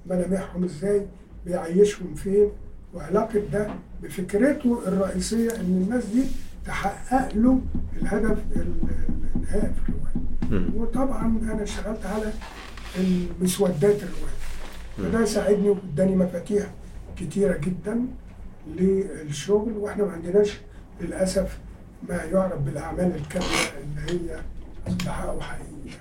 ملامحهم 0.06 0.64
إزاي 0.64 1.06
بيعيشهم 1.46 2.14
فين. 2.14 2.48
وعلاقة 2.94 3.42
ده 3.52 3.68
بفكرته 4.02 4.88
الرئيسية 4.88 5.50
إن 5.50 5.82
الناس 5.84 6.04
دي 6.06 6.22
تحقق 6.66 7.34
له 7.34 7.60
الهدف 8.02 8.38
ال- 8.56 8.74
النهائي 9.36 9.72
في 9.74 9.88
الرواية. 9.88 10.70
وطبعا 10.76 11.26
أنا 11.42 11.62
اشتغلت 11.62 12.06
على 12.06 12.32
المسودات 13.00 13.96
الرواية. 14.02 14.34
فده 14.96 15.24
ساعدني 15.24 15.68
واداني 15.70 16.16
مفاتيح 16.16 16.70
كتيرة 17.16 17.56
جدا 17.58 18.06
للشغل 18.76 19.72
وإحنا 19.72 20.04
ما 20.04 20.12
عندناش 20.12 20.60
للأسف 21.00 21.58
ما 22.08 22.14
يعرف 22.24 22.58
بالأعمال 22.60 23.12
الكاملة 23.16 23.48
اللي 23.82 24.30
هي 24.32 24.40
اصبحاء 24.88 25.36
وحقيقيه 25.36 25.98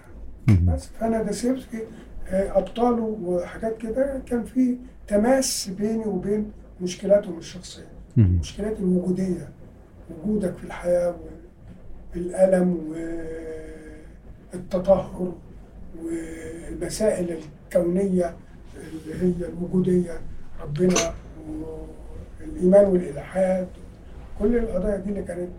بس 0.73 0.85
فانا 0.99 1.23
داستيفسكي 1.23 1.83
آه، 2.27 2.57
أبطاله 2.57 3.17
وحاجات 3.23 3.77
كده 3.77 4.21
كان 4.25 4.43
في 4.43 4.77
تماس 5.07 5.69
بيني 5.69 6.05
وبين 6.05 6.51
مشكلاتهم 6.81 7.37
الشخصية. 7.37 7.87
المشكلات 8.17 8.79
الوجودية 8.79 9.49
وجودك 10.11 10.57
في 10.57 10.63
الحياة 10.63 11.15
والألم 12.15 12.93
والتطهر 14.53 15.33
والمسائل 16.03 17.37
الكونية 17.37 18.35
اللي 18.77 19.15
هي 19.21 19.47
الوجودية 19.47 20.19
ربنا 20.61 21.13
والإيمان 21.49 22.85
والإلحاد. 22.85 23.67
كل 24.39 24.57
القضايا 24.57 24.97
دي 24.97 25.09
اللي 25.09 25.23
كانت 25.23 25.49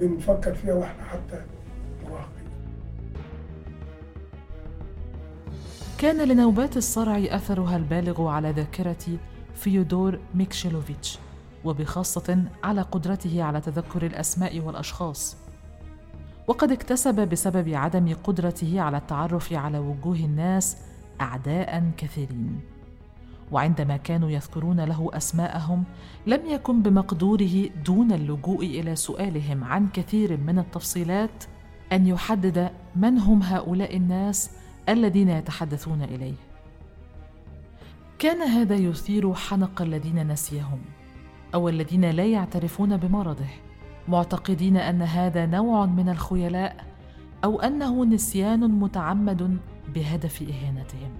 بنفكر 0.00 0.54
فيها 0.54 0.74
وإحنا 0.74 1.04
حتى 1.04 1.40
مراهقين. 2.04 2.39
كان 6.00 6.28
لنوبات 6.28 6.76
الصرع 6.76 7.18
أثرها 7.18 7.76
البالغ 7.76 8.28
على 8.28 8.50
ذاكرة 8.50 9.18
فيودور 9.54 10.18
ميكشيلوفيتش 10.34 11.18
وبخاصة 11.64 12.44
على 12.64 12.82
قدرته 12.82 13.42
على 13.42 13.60
تذكر 13.60 14.06
الأسماء 14.06 14.60
والأشخاص. 14.60 15.36
وقد 16.46 16.72
اكتسب 16.72 17.28
بسبب 17.28 17.68
عدم 17.68 18.14
قدرته 18.24 18.80
على 18.80 18.96
التعرف 18.96 19.52
على 19.52 19.78
وجوه 19.78 20.16
الناس 20.16 20.76
أعداء 21.20 21.90
كثيرين. 21.96 22.60
وعندما 23.52 23.96
كانوا 23.96 24.30
يذكرون 24.30 24.80
له 24.80 25.10
أسماءهم 25.12 25.84
لم 26.26 26.40
يكن 26.46 26.82
بمقدوره 26.82 27.68
دون 27.84 28.12
اللجوء 28.12 28.64
إلى 28.64 28.96
سؤالهم 28.96 29.64
عن 29.64 29.88
كثير 29.88 30.36
من 30.36 30.58
التفصيلات 30.58 31.44
أن 31.92 32.06
يحدد 32.06 32.70
من 32.96 33.18
هم 33.18 33.42
هؤلاء 33.42 33.96
الناس 33.96 34.59
الذين 34.90 35.28
يتحدثون 35.28 36.02
إليه. 36.02 36.34
كان 38.18 38.42
هذا 38.42 38.74
يثير 38.74 39.34
حنق 39.34 39.82
الذين 39.82 40.32
نسيهم 40.32 40.80
أو 41.54 41.68
الذين 41.68 42.10
لا 42.10 42.26
يعترفون 42.26 42.96
بمرضه 42.96 43.50
معتقدين 44.08 44.76
أن 44.76 45.02
هذا 45.02 45.46
نوع 45.46 45.86
من 45.86 46.08
الخيلاء 46.08 46.84
أو 47.44 47.60
أنه 47.60 48.04
نسيان 48.04 48.60
متعمد 48.60 49.58
بهدف 49.94 50.42
إهانتهم. 50.42 51.12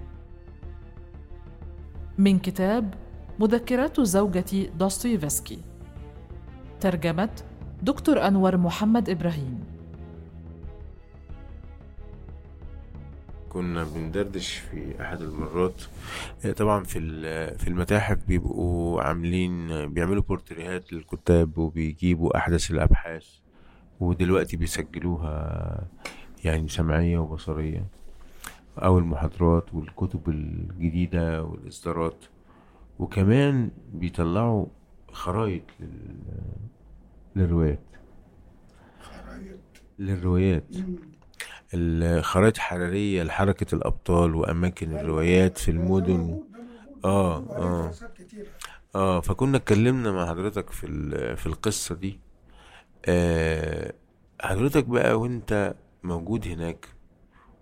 من 2.17 2.39
كتاب 2.39 2.93
مذكرات 3.39 4.01
زوجة 4.01 4.69
دوستويفسكي 4.79 5.59
ترجمة 6.79 7.29
دكتور 7.81 8.27
أنور 8.27 8.57
محمد 8.57 9.09
إبراهيم. 9.09 9.70
كنا 13.53 13.83
بندردش 13.83 14.57
في 14.57 15.01
أحد 15.01 15.21
المرات. 15.21 15.81
آه، 16.45 16.51
طبعا 16.51 16.83
في 16.83 16.99
في 17.57 17.67
المتاحف 17.67 18.17
بيبقوا 18.27 19.01
عاملين 19.01 19.85
بيعملوا 19.93 20.23
بورتريهات 20.23 20.93
للكتاب 20.93 21.57
وبيجيبوا 21.57 22.37
احدث 22.37 22.71
الأبحاث 22.71 23.27
ودلوقتي 23.99 24.57
بيسجلوها 24.57 25.87
يعني 26.43 26.67
سمعية 26.67 27.17
وبصرية. 27.17 27.85
أو 28.77 28.97
المحاضرات 28.97 29.73
والكتب 29.73 30.29
الجديدة 30.29 31.43
والإصدارات. 31.43 32.25
وكمان 32.99 33.71
بيطلعوا 33.93 34.65
خرايط 35.11 35.63
لل... 35.79 36.15
للروايات. 37.35 37.83
خرايط. 39.01 39.59
للروايات. 39.99 40.75
الخرائط 41.73 42.57
حرارية 42.57 43.23
لحركة 43.23 43.75
الأبطال 43.75 44.35
وأماكن 44.35 44.91
الروايات 44.91 45.57
في 45.57 45.71
المدن. 45.71 46.43
دراسات 47.83 48.13
كتيرة 48.17 48.47
آه 48.95 49.19
فكنا 49.21 49.57
اتكلمنا 49.57 50.11
مع 50.11 50.25
حضرتك 50.27 50.69
في 50.69 50.87
في 51.35 51.47
القصة 51.47 51.95
دي. 51.95 52.19
آه 53.05 53.93
حضرتك 54.41 54.85
بقى 54.85 55.19
وأنت 55.19 55.75
موجود 56.03 56.47
هناك 56.47 56.87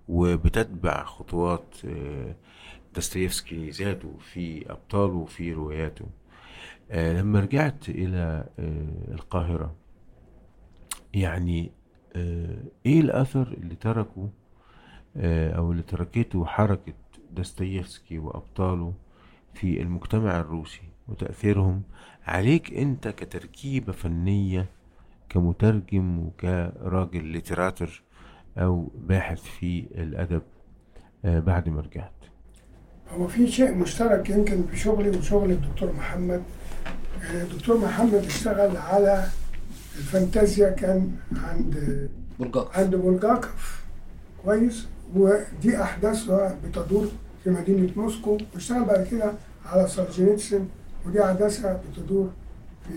وبتتبع 0.08 1.04
خطوات 1.06 1.76
آه 1.86 2.36
داستويفسكي 2.96 3.70
ذاته 3.70 4.18
في 4.34 4.72
أبطاله 4.72 5.14
وفي 5.14 5.54
رواياته. 5.54 6.06
آه 6.92 7.14
لما 7.22 7.40
رجعت 7.40 7.90
إلى 7.90 8.46
آه 8.60 9.14
القاهرة 9.14 9.76
يعني 11.14 11.72
إيه 12.16 13.00
الأثر 13.02 13.48
اللي 13.62 13.76
تركه 13.76 14.30
آه 15.18 15.52
أو 15.52 15.72
اللي 15.72 15.84
تركته 15.84 16.46
حركة 16.46 16.94
داستويفسكي 17.32 18.20
وأبطاله 18.20 18.94
في 19.54 19.82
المجتمع 19.82 20.40
الروسي 20.40 20.82
وتأثيرهم 21.08 21.82
عليك 22.28 22.74
أنت 22.74 23.08
كتركيبة 23.08 23.94
فنية 23.94 24.66
كمترجم 25.30 26.20
وكراجل 26.20 27.24
литератор 27.24 28.02
أو 28.58 28.92
باحث 28.96 29.44
في 29.44 29.86
الأدب 29.96 30.42
آه، 31.26 31.40
بعد 31.40 31.70
ما 31.70 31.82
رجعت؟ 31.82 32.12
هو 33.12 33.28
في 33.28 33.48
شيء 33.48 33.74
مشترك 33.76 34.30
يمكن 34.30 34.64
في 34.68 34.78
شغلي 34.78 35.10
وشغل 35.10 35.52
الدكتور 35.52 35.92
محمد. 35.94 36.44
آه، 37.24 37.44
الدكتور 37.44 37.78
محمد 37.78 38.14
اشتغل 38.14 38.78
على 38.78 39.26
الفانتازيا 40.00 40.70
كان 40.70 41.12
عند 41.44 41.74
بلجاكوف 42.40 42.78
عند 42.78 42.96
بولجاكوف 42.96 43.82
كويس. 44.46 44.86
ودي 45.16 45.82
أحداثها 45.82 46.58
بتدور 46.66 47.08
في 47.44 47.50
مدينة 47.50 47.90
موسكو. 47.96 48.38
واشتغل 48.54 48.84
بعد 48.84 49.08
كده 49.12 49.34
على 49.66 49.88
سولجينيتسن 49.88 50.66
ودي 51.06 51.24
أحداثها 51.24 51.82
بتدور 51.92 52.30
في 52.88 52.94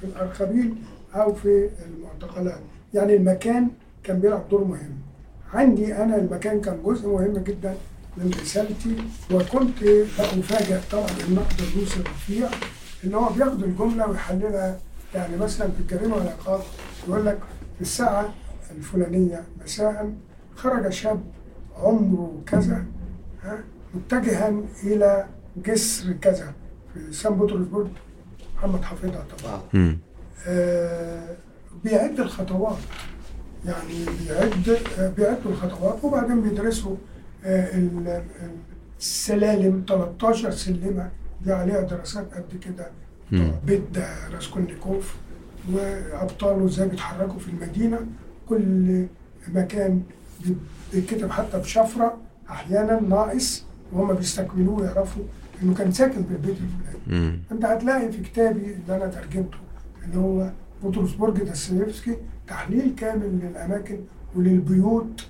في 0.00 0.06
الارخبيل 0.06 0.74
أو 1.14 1.34
في 1.34 1.70
المعتقلات. 1.86 2.60
يعني 2.94 3.16
المكان 3.16 3.68
كان 4.04 4.20
بيلعب 4.20 4.48
دور 4.50 4.64
مهم. 4.64 4.94
عندي 5.52 5.94
أنا 5.96 6.16
المكان 6.16 6.60
كان 6.60 6.82
جزء 6.84 7.08
مهم 7.08 7.38
جدا 7.38 7.74
من 8.16 8.30
رسالتي. 8.42 8.96
وكنت 9.30 9.82
بفاجئ 10.36 10.78
طبعا 10.92 11.06
النقد 11.28 11.60
الروسي 11.60 12.00
الرفيع 12.00 12.48
إن 13.04 13.14
هو 13.14 13.32
بياخد 13.32 13.62
الجملة 13.62 14.08
ويحللها 14.10 14.78
يعني 15.14 15.36
مثلا 15.36 15.68
في 15.70 15.80
الجريمه 15.80 16.16
والعقاب 16.16 16.60
يقول 17.08 17.26
لك 17.26 17.38
في 17.76 17.80
الساعة 17.80 18.34
الفلانية 18.70 19.44
مساء 19.64 20.12
خرج 20.56 20.88
شاب 20.88 21.22
عمره 21.76 22.42
كذا 22.46 22.84
ها 23.42 23.58
متجها 23.94 24.52
إلى 24.82 25.26
جسر 25.56 26.12
كذا 26.12 26.52
في 26.94 27.12
سان 27.12 27.34
بطرسبرج 27.34 27.86
محمد 28.56 28.82
حافظها 28.82 29.24
طبعا 29.38 29.60
آه. 30.46 31.36
بيعد 31.84 32.20
الخطوات 32.20 32.76
يعني 33.66 33.94
بيعد 34.28 34.78
بيعدوا 35.16 35.50
الخطوات 35.52 36.04
وبعدين 36.04 36.40
بيدرسوا 36.42 36.96
آه، 37.44 37.76
ال- 37.76 38.08
ال- 38.08 38.24
السلالم 39.00 39.84
13 39.88 40.50
سلمة 40.50 41.10
دي 41.44 41.52
عليها 41.52 41.80
دراسات 41.80 42.34
قد 42.34 42.58
كده. 42.64 42.86
بيت 43.66 43.82
راسكولنيكوف 44.34 45.14
وأبطاله 45.72 46.66
إزاي 46.66 46.88
بيتحركوا 46.88 47.38
في 47.38 47.48
المدينة 47.48 47.98
كل 48.48 49.06
مكان 49.48 50.02
بي- 50.44 50.56
بيتكتب 50.92 51.30
حتى 51.30 51.58
بشفره 51.58 52.16
أحيانا 52.50 53.00
ناقص 53.00 53.64
وهم 53.92 54.12
بيستكملوه 54.14 54.84
يعرفوا 54.86 55.22
إنه 55.62 55.74
كان 55.74 55.92
ساكن 55.92 56.24
في 56.24 56.30
البيت 56.30 56.56
الفلاني. 56.56 57.16
أنت 57.52 57.64
هتلاقي 57.64 58.12
في 58.12 58.22
كتابي 58.22 58.60
اللي 58.74 58.96
أنا 58.96 59.06
ترجمته 59.06 59.58
اللي 60.04 60.18
هو 60.18 60.50
بطرسبرج 60.84 61.42
داستويفسكي 61.42 62.16
تحليل 62.48 62.94
كامل 62.96 63.38
للأماكن 63.42 63.98
وللبيوت 64.36 65.26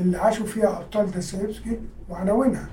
اللي 0.00 0.16
عاشوا 0.18 0.46
فيها 0.46 0.78
أبطال 0.78 1.10
داستويفسكي 1.10 1.78
وعناوينها 2.08 2.68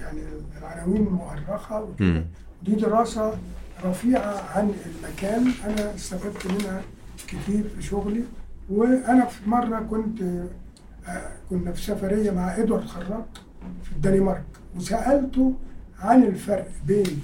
يعني 0.00 0.20
العناوين 0.58 1.02
مؤرخة 1.02 1.82
وكده. 1.82 2.06
مم. 2.08 2.24
دي 2.62 2.74
دراسة 2.74 3.38
رفيعه 3.84 4.42
عن 4.56 4.72
المكان. 4.86 5.46
أنا 5.64 5.94
استفدت 5.94 6.46
منها 6.46 6.82
كتير 7.28 7.64
في 7.76 7.82
شغلي 7.82 8.22
وأنا 8.70 9.24
في 9.26 9.50
مرة 9.50 9.80
كنت 9.80 10.22
آه، 11.08 11.30
كنا 11.50 11.72
في 11.72 11.82
سفرية 11.82 12.30
مع 12.30 12.56
إدوارد 12.56 12.84
خراط 12.86 13.26
في 13.84 13.92
الدنمارك 13.92 14.44
وسألته 14.76 15.54
عن 16.00 16.22
الفرق 16.22 16.68
بين 16.86 17.20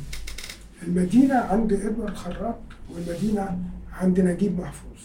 المدينة 0.83 1.35
عند 1.35 1.73
إدوارد 1.73 2.15
خراط 2.15 2.59
والمدينة 2.95 3.59
عند 4.01 4.21
نجيب 4.21 4.61
محفوظ. 4.61 5.01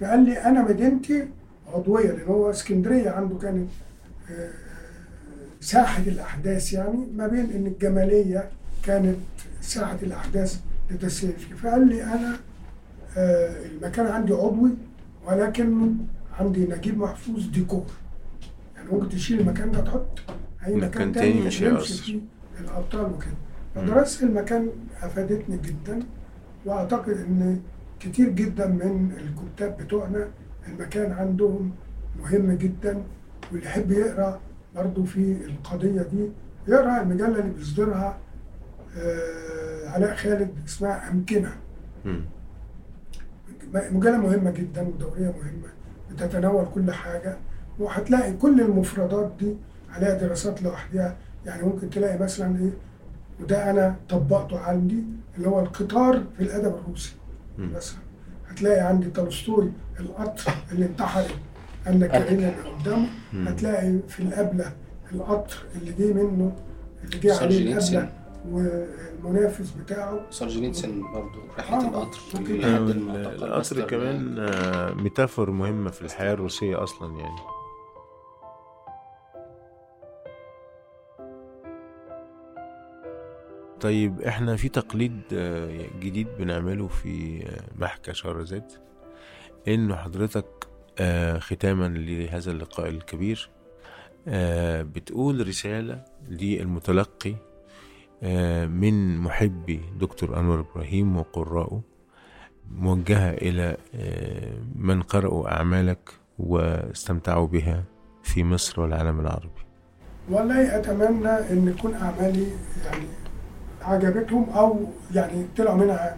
فقال 0.00 0.24
لي 0.24 0.38
أنا 0.44 0.62
مدينتي 0.68 1.28
عضوية 1.74 2.06
لأن 2.12 2.26
هو 2.28 2.50
اسكندرية 2.50 3.10
عنده 3.10 3.38
كانت 3.38 3.68
آه، 4.30 4.50
ساحة 5.60 6.02
الأحداث 6.02 6.72
يعني 6.72 7.06
ما 7.16 7.26
بين 7.26 7.50
إن 7.54 7.66
الجمالية 7.66 8.48
كانت 8.82 9.16
ساحه 9.66 9.98
الأحداث 10.02 10.60
لتسير 10.90 11.32
فيه 11.32 11.54
فقال 11.54 11.88
لي 11.88 12.02
أنا 12.04 12.36
آه، 13.16 13.66
المكان 13.66 14.06
عندي 14.06 14.32
عضوي 14.32 14.70
ولكن 15.26 15.92
عندي 16.40 16.66
نجيب 16.66 16.98
محفوظ 16.98 17.46
ديكور 17.46 17.84
يعني 18.76 18.88
ممكن 18.92 19.08
تشيل 19.08 19.40
المكان 19.40 19.70
ده 19.72 19.80
تحط 19.80 20.18
أي 20.66 20.74
مكان 20.74 20.88
مكان 20.88 21.12
تاني 21.12 21.40
مش 21.40 21.62
هيأثر. 21.62 22.02
فيه 22.02 22.20
الأبطال 22.60 23.04
وكده 23.12 23.32
مم. 23.76 23.82
فدراسة 23.86 24.26
المكان 24.26 24.68
أفادتني 25.02 25.56
جدا 25.58 26.02
وأعتقد 26.66 27.08
إن 27.12 27.60
كتير 28.00 28.28
جدا 28.28 28.66
من 28.66 29.12
الكتاب 29.16 29.76
بتوعنا 29.82 30.28
المكان 30.68 31.12
عندهم 31.12 31.72
مهم 32.20 32.52
جدا 32.52 33.02
واللي 33.52 33.66
يحب 33.66 33.90
يقرأ 33.90 34.40
برضه 34.76 35.04
في 35.04 35.36
القضية 35.44 36.02
دي 36.02 36.28
يقرأ 36.68 37.02
المجلة 37.02 37.28
اللي 37.28 37.54
بيصدرها 37.58 38.18
علاء 39.86 40.14
خالد 40.16 40.50
اسمها 40.66 41.10
أمكنة. 41.10 41.52
مجله 43.74 44.16
مهمة 44.18 44.50
جدا 44.50 44.82
ودورية 44.82 45.34
مهمة 45.42 45.68
بتتناول 46.10 46.66
كل 46.74 46.92
حاجة 46.92 47.36
وهتلاقي 47.78 48.32
كل 48.32 48.60
المفردات 48.60 49.32
دي 49.40 49.56
عليها 49.90 50.14
دراسات 50.14 50.62
لوحدها 50.62 51.16
يعني 51.46 51.62
ممكن 51.62 51.90
تلاقي 51.90 52.18
مثلا 52.18 52.58
إيه 52.58 52.70
وده 53.40 53.70
أنا 53.70 53.96
طبقته 54.08 54.58
عندي 54.60 55.04
اللي 55.36 55.48
هو 55.48 55.60
القطار 55.60 56.22
في 56.36 56.42
الأدب 56.42 56.74
الروسي. 56.74 57.14
مثلا 57.58 57.98
هتلاقي 58.48 58.80
عندي 58.80 59.10
تولستوي 59.10 59.70
القطر 60.00 60.52
اللي 60.72 60.86
انتحر 60.86 61.24
أنا 61.86 62.06
كارنينا 62.06 62.48
اللي 62.48 62.70
قدامه. 62.70 63.08
هتلاقي 63.32 63.98
في 64.08 64.20
القبلة 64.20 64.72
القطر 65.12 65.56
اللي 65.76 65.92
جه 65.92 66.12
منه 66.12 66.52
اللي 67.04 67.18
جه 67.18 67.28
عليه 67.36 67.38
سولجينيتسن. 67.38 68.08
والمنافس 68.50 69.70
بتاعه. 69.70 70.30
سولجينيتسن 70.30 71.12
برضه 71.12 71.40
رحلة 71.58 71.78
آه، 71.78 71.88
القطر. 71.88 72.20
آه، 72.64 72.76
القطر 73.32 73.80
كمان 73.80 74.38
آه، 74.38 74.94
metaphor 74.94 75.50
مهمة 75.50 75.90
في 75.90 76.02
الحياة 76.02 76.32
الروسية 76.32 76.82
أصلا 76.82 77.18
يعني. 77.18 77.40
طيب 83.80 84.20
إحنا 84.20 84.56
في 84.56 84.68
تقليد 84.68 85.20
آه، 85.32 85.86
جديد 86.00 86.28
بنعمله 86.38 86.88
في 86.88 87.44
محكى 87.76 88.14
شهرزاد 88.14 88.72
انه 89.68 89.96
حضرتك 89.96 90.46
ختاما 91.38 91.88
لهذا 91.88 92.50
اللقاء 92.50 92.88
الكبير 92.88 93.50
بتقول 94.82 95.48
رسالة 95.48 96.04
للمتلقي 96.28 97.34
من 98.66 99.18
محبي 99.18 99.80
دكتور 100.00 100.40
أنور 100.40 100.60
إبراهيم 100.60 101.16
وقرائه 101.16 101.80
موجهة 102.74 103.30
إلى 103.30 103.76
آه، 103.94 104.52
من 104.76 105.02
قرأوا 105.02 105.56
أعمالك 105.56 106.10
واستمتعوا 106.38 107.46
بها 107.46 107.84
في 108.22 108.44
مصر 108.44 108.80
والعالم 108.80 109.20
العربي. 109.20 109.66
والله 110.30 110.78
أتمنى 110.78 111.28
إن 111.28 111.74
يكون 111.78 111.94
أعمالي 111.94 112.46
يعني 112.84 113.06
عجبتهم 113.82 114.50
أو 114.50 114.80
يعني 115.14 115.46
طلعوا 115.56 115.76
منها 115.76 116.16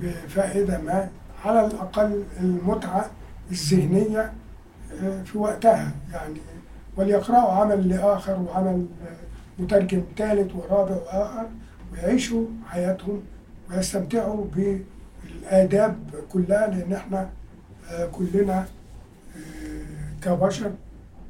بفائدة 0.00 0.80
ما 0.80 1.08
على 1.44 1.66
الأقل 1.66 2.22
المتعة 2.40 3.10
الذهنية 3.50 4.32
آه، 5.02 5.22
في 5.22 5.38
وقتها 5.38 5.92
يعني 6.12 6.34
وليقرأوا 6.96 7.52
عمل 7.52 7.88
لآخر 7.88 8.38
وعمل 8.40 8.86
آه، 9.06 9.26
مترجم 9.58 10.02
ثالث 10.16 10.54
ورابع 10.56 10.94
وآخر 10.96 11.46
ويعيشوا 11.92 12.44
حياتهم 12.66 13.22
ويستمتعوا 13.70 14.44
بالآداب 14.56 15.96
كلها 16.32 16.66
لأن 16.66 16.92
إحنا 16.92 17.30
آه، 17.90 18.06
كلنا 18.06 18.58
آه، 19.36 20.22
كبشر 20.22 20.70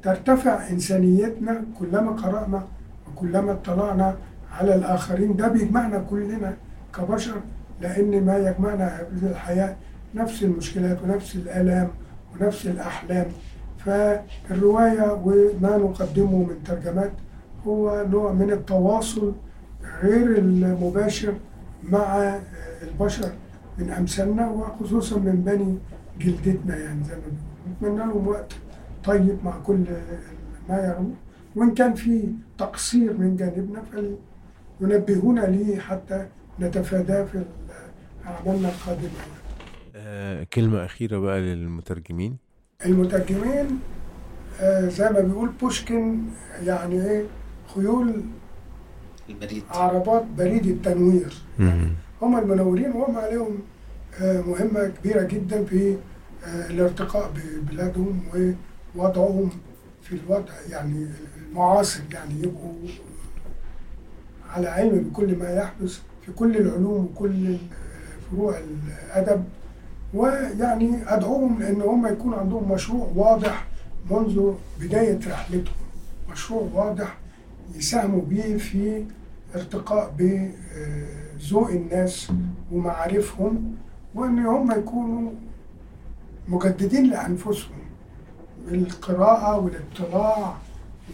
ترتفع 0.03 0.69
إنسانيتنا 0.69 1.63
كلما 1.79 2.11
قرأنا 2.11 2.67
وكلما 3.07 3.51
اطلعنا 3.51 4.15
على 4.51 4.75
الآخرين. 4.75 5.35
ده 5.35 5.47
بيجمعنا 5.47 5.99
كلنا 6.09 6.53
كبشر 6.95 7.41
لأن 7.81 8.25
ما 8.25 8.37
يجمعنا 8.37 8.97
في 9.19 9.25
الحياة 9.25 9.75
نفس 10.15 10.43
المشكلات 10.43 10.97
ونفس 11.03 11.35
الآلام 11.35 11.89
ونفس 12.35 12.65
الأحلام. 12.65 13.25
فالرواية 13.85 15.13
وما 15.25 15.77
نقدمه 15.77 16.37
من 16.43 16.63
ترجمات 16.65 17.11
هو 17.67 18.05
نوع 18.09 18.33
من 18.33 18.51
التواصل 18.51 19.33
غير 20.03 20.37
المباشر 20.37 21.33
مع 21.83 22.39
البشر 22.81 23.31
من 23.77 23.89
أمثالنا 23.91 24.49
وخصوصا 24.49 25.17
من 25.19 25.41
بني 25.45 25.77
جلدتنا 26.19 26.77
يعني 26.77 27.03
زي 27.03 27.15
ما 27.15 27.21
بنقول 27.21 27.97
نتمنى 27.97 28.11
لهم 28.13 28.27
وقت 28.27 28.53
طيب 29.03 29.37
مع 29.45 29.59
كل 29.59 29.83
ما 30.69 30.77
يروه 30.77 31.11
وإن 31.55 31.73
كان 31.73 31.93
في 31.93 32.23
تقصير 32.57 33.17
من 33.17 33.35
جانبنا 33.35 33.83
فلينبهونا 34.79 35.41
ليه 35.41 35.79
حتى 35.79 36.25
نتفاداه 36.59 37.23
في 37.25 37.43
أعمالنا 38.25 38.69
القادمة. 38.69 39.09
آه، 39.95 40.43
كلمة 40.53 40.85
أخيرة 40.85 41.19
بقى 41.19 41.39
للمترجمين. 41.41 42.37
المترجمين 42.85 43.79
آه، 44.61 44.87
زي 44.89 45.09
ما 45.09 45.19
بيقول 45.19 45.49
بوشكين 45.61 46.29
يعني 46.63 47.05
إيه 47.09 47.23
خيول 47.75 48.21
البريد. 49.29 49.63
عربات 49.71 50.23
بريد 50.37 50.65
التنوير. 50.65 51.33
مم. 51.59 51.89
هم 52.21 52.37
المنورين 52.39 52.91
وهم 52.91 53.17
عليهم 53.17 53.59
آه، 54.21 54.41
مهمة 54.41 54.87
كبيرة 54.87 55.23
جدا 55.23 55.65
في 55.65 55.97
آه، 56.45 56.67
الارتقاء 56.69 57.31
ببلادهم 57.35 58.21
ووضعهم 58.95 59.49
في 60.03 60.15
الوضع 60.15 60.53
يعني 60.69 61.07
المعاصر 61.49 61.99
يعني 62.13 62.33
يبقوا 62.39 62.73
على 64.49 64.67
علم 64.67 64.99
بكل 65.09 65.35
ما 65.37 65.49
يحدث 65.49 65.99
في 66.25 66.31
كل 66.31 66.57
العلوم 66.57 67.05
وكل 67.05 67.57
فروع 68.31 68.55
الأدب. 68.57 69.43
ويعني 70.13 71.13
أدعوهم 71.13 71.59
لأن 71.59 71.81
هم 71.81 72.07
يكون 72.07 72.33
عندهم 72.33 72.71
مشروع 72.71 73.11
واضح 73.15 73.67
منذ 74.11 74.53
بداية 74.79 75.19
رحلتهم. 75.27 75.73
مشروع 76.31 76.69
واضح 76.73 77.17
يساهموا 77.75 78.21
بيه 78.21 78.57
في 78.57 79.05
ارتقاء 79.55 80.13
بذوق 80.17 81.69
الناس 81.69 82.31
ومعارفهم 82.71 83.75
وإن 84.15 84.39
هم 84.45 84.71
يكونوا 84.71 85.31
مجددين 86.47 87.09
لأنفسهم 87.09 87.77
بالقراءة 88.67 89.57
والاطلاع 89.57 90.57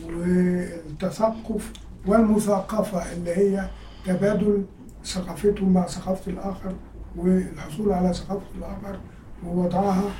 والتثقف 0.06 1.72
والمثاقفة 2.08 3.13
اللي 3.13 3.32
هي 3.38 3.70
تبادل 4.06 4.66
ثقافتهم 5.06 5.74
مع 5.74 5.88
ثقافة 5.88 6.32
الآخر 6.32 6.74
والحصول 7.16 7.92
على 7.92 8.13
ثقافة 8.13 8.46
الآخر 8.58 9.00
ووضعها 9.46 10.12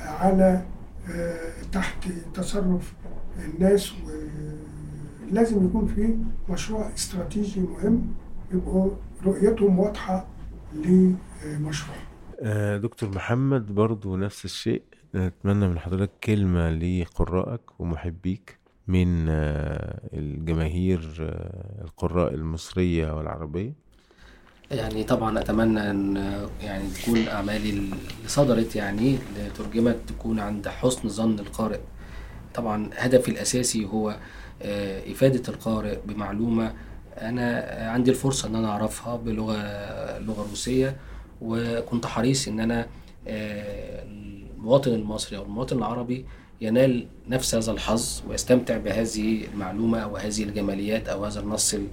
على 0.00 0.62
آه، 1.14 1.52
تحت 1.72 2.04
تصرف 2.34 2.92
الناس 3.38 3.92
ولازم 5.32 5.66
يكون 5.66 5.86
في 5.86 6.16
مشروع 6.52 6.94
استراتيجي 6.94 7.60
مهم 7.60 8.14
يبقوا 8.52 8.90
رؤيتهم 9.24 9.78
واضحة 9.78 10.26
لمشروع. 10.74 11.96
آه، 12.40 12.76
دكتور 12.76 13.08
محمد 13.08 13.74
برضو 13.74 14.16
نفس 14.16 14.44
الشيء. 14.44 14.82
نتمنى 15.14 15.68
من 15.68 15.78
حضرتك 15.78 16.10
كلمة 16.24 16.70
لقرائك 16.70 17.60
ومحبيك 17.78 18.58
من 18.88 19.26
آه، 19.28 20.00
الجماهير 20.12 21.16
آه، 21.20 21.84
القراء 21.84 22.34
المصرية 22.34 23.16
والعربية. 23.16 23.72
يعني 24.70 25.04
طبعا 25.04 25.38
أتمنى 25.38 25.90
أن 25.90 26.16
يعني 26.62 26.84
تكون 26.90 27.28
أعمالي 27.28 27.70
اللي 27.70 27.96
صدرت 28.26 28.76
يعني 28.76 29.18
اللي 29.36 29.50
ترجمت 29.50 29.96
تكون 30.08 30.40
عند 30.40 30.68
حسن 30.68 31.08
ظن 31.08 31.38
القارئ. 31.38 31.80
طبعا 32.54 32.90
هدفي 32.96 33.30
الأساسي 33.30 33.84
هو 33.84 34.16
آه، 34.62 35.12
إفادة 35.12 35.42
القارئ 35.52 35.98
بمعلومة 36.06 36.72
أنا 37.20 37.66
عندي 37.92 38.10
الفرصة 38.10 38.48
إن 38.48 38.56
أنا 38.56 38.68
أعرفها 38.68 39.16
بلغة 39.16 39.56
لغة 40.18 40.46
روسية 40.50 40.96
وكنت 41.40 42.06
حريص 42.06 42.48
إن 42.48 42.60
أنا 42.60 42.86
آه، 43.28 44.04
المواطن 44.56 44.90
المصري 44.94 45.36
أو 45.38 45.42
المواطن 45.42 45.78
العربي 45.78 46.24
ينال 46.60 47.06
نفس 47.28 47.54
هذا 47.54 47.72
الحظ 47.72 48.22
ويستمتع 48.28 48.76
بهذه 48.76 49.44
المعلومة 49.54 49.98
أو 49.98 50.16
هذه 50.16 50.42
الجماليات 50.42 51.08
أو 51.08 51.24
هذا 51.24 51.40
النص 51.40 51.74
ال- 51.74 51.86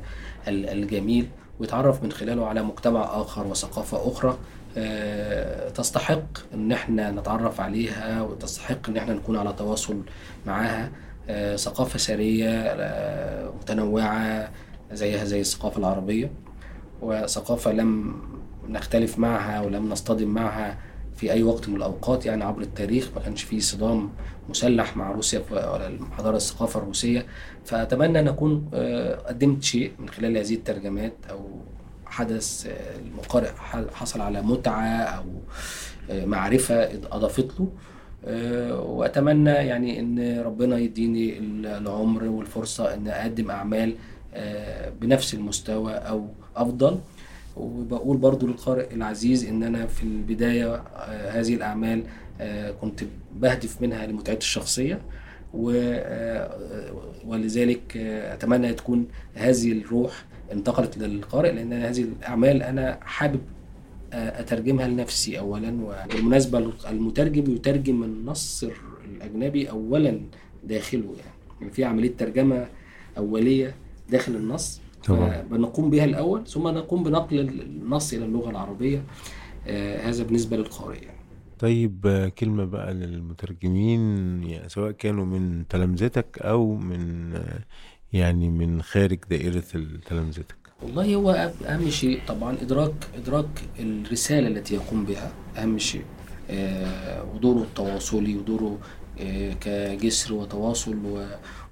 ال- 0.47 0.69
الجميل 0.69 1.27
ويتعرف 1.59 2.03
من 2.03 2.11
خلاله 2.11 2.45
على 2.47 2.63
مجتمع 2.63 3.21
آخر 3.21 3.47
وثقافة 3.47 4.11
أخرى. 4.11 4.37
آه، 4.77 5.69
تستحق 5.69 6.23
إن 6.53 6.71
إحنا 6.71 7.11
نتعرف 7.11 7.61
عليها 7.61 8.21
وتستحق 8.21 8.89
إن 8.89 8.97
إحنا 8.97 9.13
نكون 9.13 9.37
على 9.37 9.53
تواصل 9.53 10.01
معاها. 10.47 10.91
ثقافة 11.55 11.99
سرية 11.99 12.49
آه، 12.49 13.51
متنوعة 13.61 14.51
زيها 14.91 15.25
زي 15.25 15.41
الثقافة 15.41 15.79
العربية. 15.79 16.31
وثقافة 17.01 17.71
لم 17.71 18.15
نختلف 18.69 19.19
معها 19.19 19.61
ولم 19.61 19.89
نصطدم 19.89 20.27
معها 20.27 20.77
في 21.15 21.31
أي 21.31 21.43
وقت 21.43 21.69
من 21.69 21.75
الأوقات 21.75 22.25
يعني 22.25 22.43
عبر 22.43 22.61
التاريخ 22.61 23.09
ما 23.15 23.21
كانش 23.21 23.43
فيه 23.43 23.59
صدام 23.59 24.09
مسلح 24.49 24.97
مع 24.97 25.11
روسيا 25.11 25.43
ولا 25.51 25.87
الحضارة 25.87 26.35
الثقافة 26.37 26.79
الروسية. 26.79 27.25
فأتمنى 27.65 28.19
أن 28.19 28.27
أكون 28.27 28.69
آه، 28.73 29.15
قدمت 29.15 29.63
شيء 29.63 29.91
من 29.99 30.09
خلال 30.09 30.37
هذه 30.37 30.53
الترجمات 30.53 31.13
أو 31.29 31.61
حدث 32.05 32.67
آه، 32.67 32.99
المقارئ 32.99 33.51
حصل 33.93 34.21
على 34.21 34.41
متعة 34.41 34.87
أو 34.87 35.23
آه، 36.09 36.25
معرفة 36.25 36.89
أضافت 37.11 37.59
له. 37.59 37.67
آه، 38.25 38.81
وأتمنى 38.81 39.49
يعني 39.49 39.99
إن 39.99 40.39
ربنا 40.39 40.77
يديني 40.77 41.37
العمر 41.39 42.23
والفرصة 42.23 42.93
إن 42.93 43.07
أقدم 43.07 43.51
أعمال 43.51 43.95
آه، 44.33 44.91
بنفس 45.01 45.33
المستوى 45.33 45.93
أو 45.93 46.27
أفضل. 46.55 46.99
وبقول 47.57 48.17
برضو 48.17 48.47
للقارئ 48.47 48.93
العزيز 48.93 49.45
إن 49.45 49.63
أنا 49.63 49.87
في 49.87 50.03
البداية 50.03 50.75
آه، 50.75 51.29
هذه 51.31 51.55
الأعمال 51.55 52.03
كنت 52.81 53.03
بهدف 53.35 53.81
منها 53.81 54.07
لمتعتي 54.07 54.39
الشخصية. 54.39 54.99
ولذلك 57.25 57.97
أتمنى 58.33 58.73
تكون 58.73 59.07
هذه 59.33 59.71
الروح 59.71 60.25
انتقلت 60.51 60.97
للقارئ 60.97 61.51
لأن 61.51 61.73
هذه 61.73 62.01
الأعمال 62.01 62.63
أنا 62.63 62.99
حابب 63.01 63.39
أترجمها 64.13 64.87
لنفسي 64.87 65.39
اولا 65.39 65.77
وبالمناسبة 65.83 66.71
المترجم 66.89 67.55
يترجم 67.55 68.03
النص 68.03 68.65
الأجنبي 69.05 69.69
اولا 69.69 70.21
داخله 70.63 71.15
يعني 71.19 71.39
يعني 71.61 71.71
في 71.71 71.83
عملية 71.83 72.13
ترجمة 72.17 72.67
أولية 73.17 73.75
داخل 74.09 74.35
النص 74.35 74.81
طبعا. 75.07 75.41
بنقوم 75.41 75.89
بها 75.89 76.05
الأول 76.05 76.47
ثم 76.47 76.67
نقوم 76.67 77.03
بنقل 77.03 77.39
النص 77.39 78.13
إلى 78.13 78.25
اللغة 78.25 78.49
العربية 78.49 79.03
آه، 79.67 80.09
هذا 80.09 80.23
بالنسبة 80.23 80.57
للقارئ 80.57 81.03
يعني. 81.03 81.19
طيب 81.59 82.07
آه، 82.07 82.29
كلمة 82.29 82.65
بقى 82.65 82.93
للمترجمين 82.93 83.99
يعني 84.43 84.69
سواء 84.69 84.91
كانوا 84.91 85.25
من 85.25 85.67
تلامذتك 85.67 86.39
أو 86.41 86.75
من 86.75 87.33
آه، 87.35 87.63
يعني 88.13 88.49
من 88.49 88.81
خارج 88.81 89.19
دائرة 89.29 89.63
تلامذتك 90.05 90.58
والله 90.83 91.15
هو 91.15 91.51
أهم 91.67 91.89
شيء 91.89 92.21
طبعا 92.27 92.57
إدراك 92.61 92.93
إدراك 93.17 93.45
الرسالة 93.79 94.47
التي 94.47 94.75
يقوم 94.75 95.05
بها 95.05 95.31
أهم 95.57 95.77
شيء. 95.77 96.03
آه، 96.51 97.23
ودوره 97.33 97.61
التواصلي 97.63 98.35
ودوره 98.37 98.77
آه، 99.21 99.53
كجسر 99.53 100.33
وتواصل 100.33 100.95
و- 101.05 101.25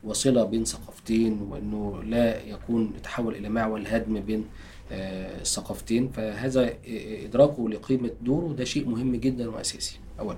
وصلة 0.03 0.43
بين 0.43 0.65
ثقافتين 0.65 1.41
وإنه 1.41 2.03
لا 2.03 2.43
يكون 2.43 2.93
يتحول 2.97 3.35
إلى 3.35 3.49
معول 3.49 3.87
هدم 3.87 4.19
بين 4.19 4.45
آه، 4.91 5.41
الثقافتين 5.41 6.09
فهذا 6.09 6.63
آه، 6.69 7.25
إدراكه 7.25 7.69
لقيمة 7.69 8.09
دوره 8.21 8.53
ده 8.53 8.63
شيء 8.63 8.89
مهم 8.89 9.15
جدا 9.15 9.49
وأساسي 9.49 9.99
أولا. 10.19 10.37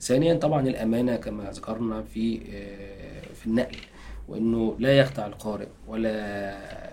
ثانيا 0.00 0.34
طبعا 0.34 0.68
الأمانة 0.68 1.16
كما 1.16 1.50
ذكرنا 1.50 2.02
في 2.02 2.40
آه، 2.52 3.34
في 3.34 3.46
النقل 3.46 3.76
وإنه 4.28 4.76
لا 4.78 4.98
يخدع 4.98 5.26
القارئ 5.26 5.66
ولا 5.88 6.83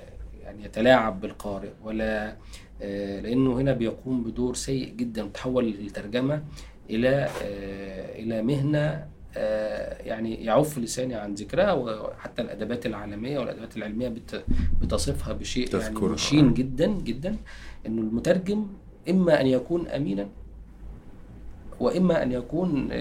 يعني 0.52 0.66
يتلاعب 0.66 1.22
بالقارئ 1.22 1.70
ولا 1.84 2.36
آه، 2.82 3.20
لأنه 3.20 3.54
هنا 3.62 3.74
بيقوم 3.74 4.24
بدور 4.24 4.56
سيء 4.56 4.93
جدا 4.93 5.24
وتحول 5.24 5.68
الترجمة 5.68 6.43
إلى 6.89 7.10
آه، 7.43 8.20
إلى 8.20 8.41
مهنة 8.41 9.08
آه، 9.38 10.02
يعني 10.04 10.45
يعف 10.45 10.78
لساني 10.78 11.16
عن 11.16 11.34
ذكرها 11.34 11.74
وحتى 11.74 12.41
الأدبات 12.41 12.86
العالمية 12.86 13.39
والأدبات 13.39 13.78
العلمية 13.78 14.08
بت- 14.10 14.43
بتصفها 14.82 15.34
بشيء 15.34 15.68
يعني. 15.82 15.95
مشين 16.14 16.54
جدا 16.54 16.88
جدا 16.88 17.36
إنه 17.86 18.02
المترجم 18.02 18.68
إما 19.10 19.41
أن 19.41 19.47
يكون 19.47 19.88
أمينا 19.88 20.28
وإما 21.80 22.24
أن 22.24 22.32
يكون 22.32 22.91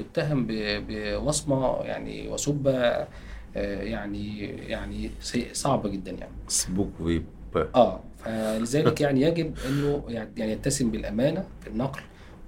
يتهم 0.00 0.46
بوصمة 0.50 1.76
يعني 1.82 2.28
وسبه 2.28 3.06
يعني 3.56 4.38
يعني 4.46 5.10
سيء- 5.20 5.52
صعبه 5.52 5.88
جدا 5.88 6.10
يعني. 6.10 6.32
سبوك 6.48 6.90
ويب 7.00 7.24
آه 7.74 8.00
فلذلك 8.18 9.00
يعني 9.00 9.20
يجب 9.22 9.54
إنه 9.68 10.04
يعني 10.08 10.52
يتسم 10.52 10.90
بالأمانة 10.90 11.44
في 11.60 11.66
النقل 11.68 12.00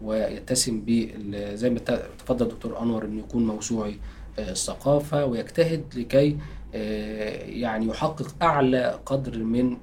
ويتسم 0.03 0.80
بال- 0.80 1.59
زي 1.59 1.70
ما 1.70 1.78
تفضل 2.18 2.48
دكتور 2.48 2.82
أنور 2.82 3.05
إنه 3.05 3.20
يكون 3.20 3.46
موسوعي 3.46 3.96
آه، 4.38 4.50
الثقافة 4.50 5.24
ويجتهد 5.24 5.84
لكي 5.96 6.36
آه، 6.74 7.44
يعني 7.44 7.86
يحقق 7.86 8.34
أعلى 8.42 9.00
قدر 9.07 9.38
من 9.38 9.76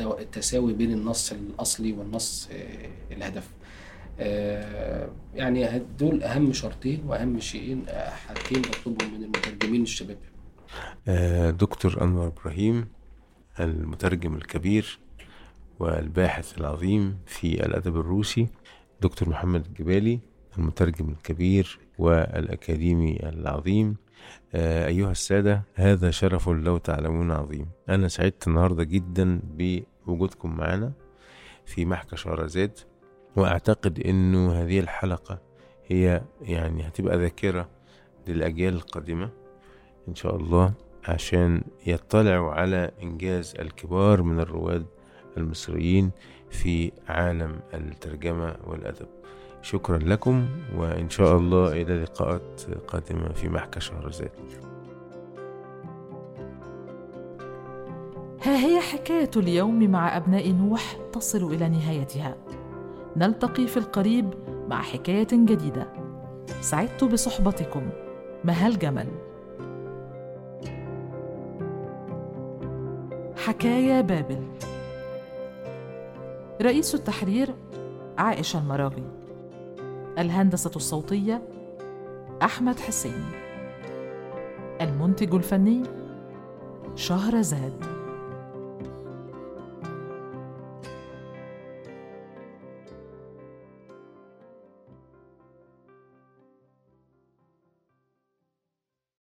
التساوي 0.00 0.72
بين 0.72 0.92
النص 0.92 1.32
الأصلي 1.32 1.92
والنص 1.92 2.48
آه، 2.52 3.14
الهدف. 3.14 3.48
آه، 4.20 5.08
يعني 5.34 5.82
دول 5.98 6.22
أهم 6.22 6.52
شرطين 6.52 7.02
وأهم 7.06 7.40
شيئين 7.40 7.84
آه، 7.88 8.10
حاجتين 8.10 8.62
بطلبهم 8.62 9.14
من 9.14 9.24
المترجمين 9.24 9.82
الشباب. 9.82 10.16
آه، 10.16 10.35
دكتور 11.50 12.02
أنور 12.02 12.26
إبراهيم 12.26 12.88
المترجم 13.60 14.34
الكبير 14.34 14.98
والباحث 15.78 16.58
العظيم 16.58 17.18
في 17.26 17.66
الأدب 17.66 17.96
الروسي 17.96 18.48
دكتور 19.00 19.28
محمد 19.28 19.66
الجبالي 19.66 20.20
المترجم 20.58 21.08
الكبير 21.08 21.78
والأكاديمي 21.98 23.18
العظيم. 23.22 23.96
آه، 24.54 24.86
أيها 24.86 25.10
السادة 25.10 25.62
هذا 25.74 26.10
شرف 26.10 26.48
لو 26.48 26.78
تعلمون 26.78 27.30
عظيم. 27.30 27.66
أنا 27.88 28.08
سعدت 28.08 28.48
النهاردة 28.48 28.84
جدا 28.84 29.40
بوجودكم 30.06 30.56
معنا 30.56 30.92
في 31.66 31.84
محكى 31.84 32.16
شهرزاد 32.16 32.78
وأعتقد 33.36 34.00
أنه 34.00 34.52
هذه 34.52 34.80
الحلقة 34.80 35.38
هي 35.86 36.22
يعني 36.42 36.88
هتبقى 36.88 37.18
ذاكرة 37.18 37.68
للأجيال 38.28 38.74
القادمة 38.74 39.30
إن 40.08 40.14
شاء 40.14 40.36
الله 40.36 40.72
عشان 41.08 41.62
يطلعوا 41.86 42.50
على 42.50 42.90
إنجاز 43.02 43.54
الكبار 43.58 44.22
من 44.22 44.40
الرواد 44.40 44.86
المصريين 45.36 46.10
في 46.50 46.92
عالم 47.08 47.60
الترجمة 47.74 48.56
والأدب. 48.66 49.06
شكرا 49.62 49.98
لكم 49.98 50.46
وإن 50.76 51.10
شاء 51.10 51.36
الله 51.36 51.72
إلى 51.72 52.02
لقاءات 52.02 52.62
قادمة 52.88 53.32
في 53.32 53.48
محكى 53.48 53.80
شهرزاد 53.80 54.30
ها 58.42 58.56
هي 58.66 58.80
حكاية 58.80 59.30
اليوم 59.36 59.90
مع 59.90 60.16
أبناء 60.16 60.52
نوح 60.52 60.96
تصل 61.12 61.52
إلى 61.52 61.68
نهايتها. 61.68 62.36
نلتقي 63.16 63.66
في 63.66 63.76
القريب 63.76 64.34
مع 64.68 64.82
حكاية 64.82 65.28
جديدة. 65.32 65.86
سعدت 66.60 67.04
بصحبتكم. 67.04 67.90
مها 68.44 68.70
جمل. 68.70 69.25
حكايا 73.46 74.00
بابل. 74.00 74.42
رئيس 76.62 76.94
التحرير 76.94 77.54
عائشة 78.18 78.58
المراغي. 78.58 79.02
الهندسة 80.18 80.70
الصوتية 80.76 81.42
أحمد 82.42 82.80
حسين. 82.80 83.24
المنتج 84.80 85.34
الفني 85.34 85.82
شهرزاد. 86.94 87.95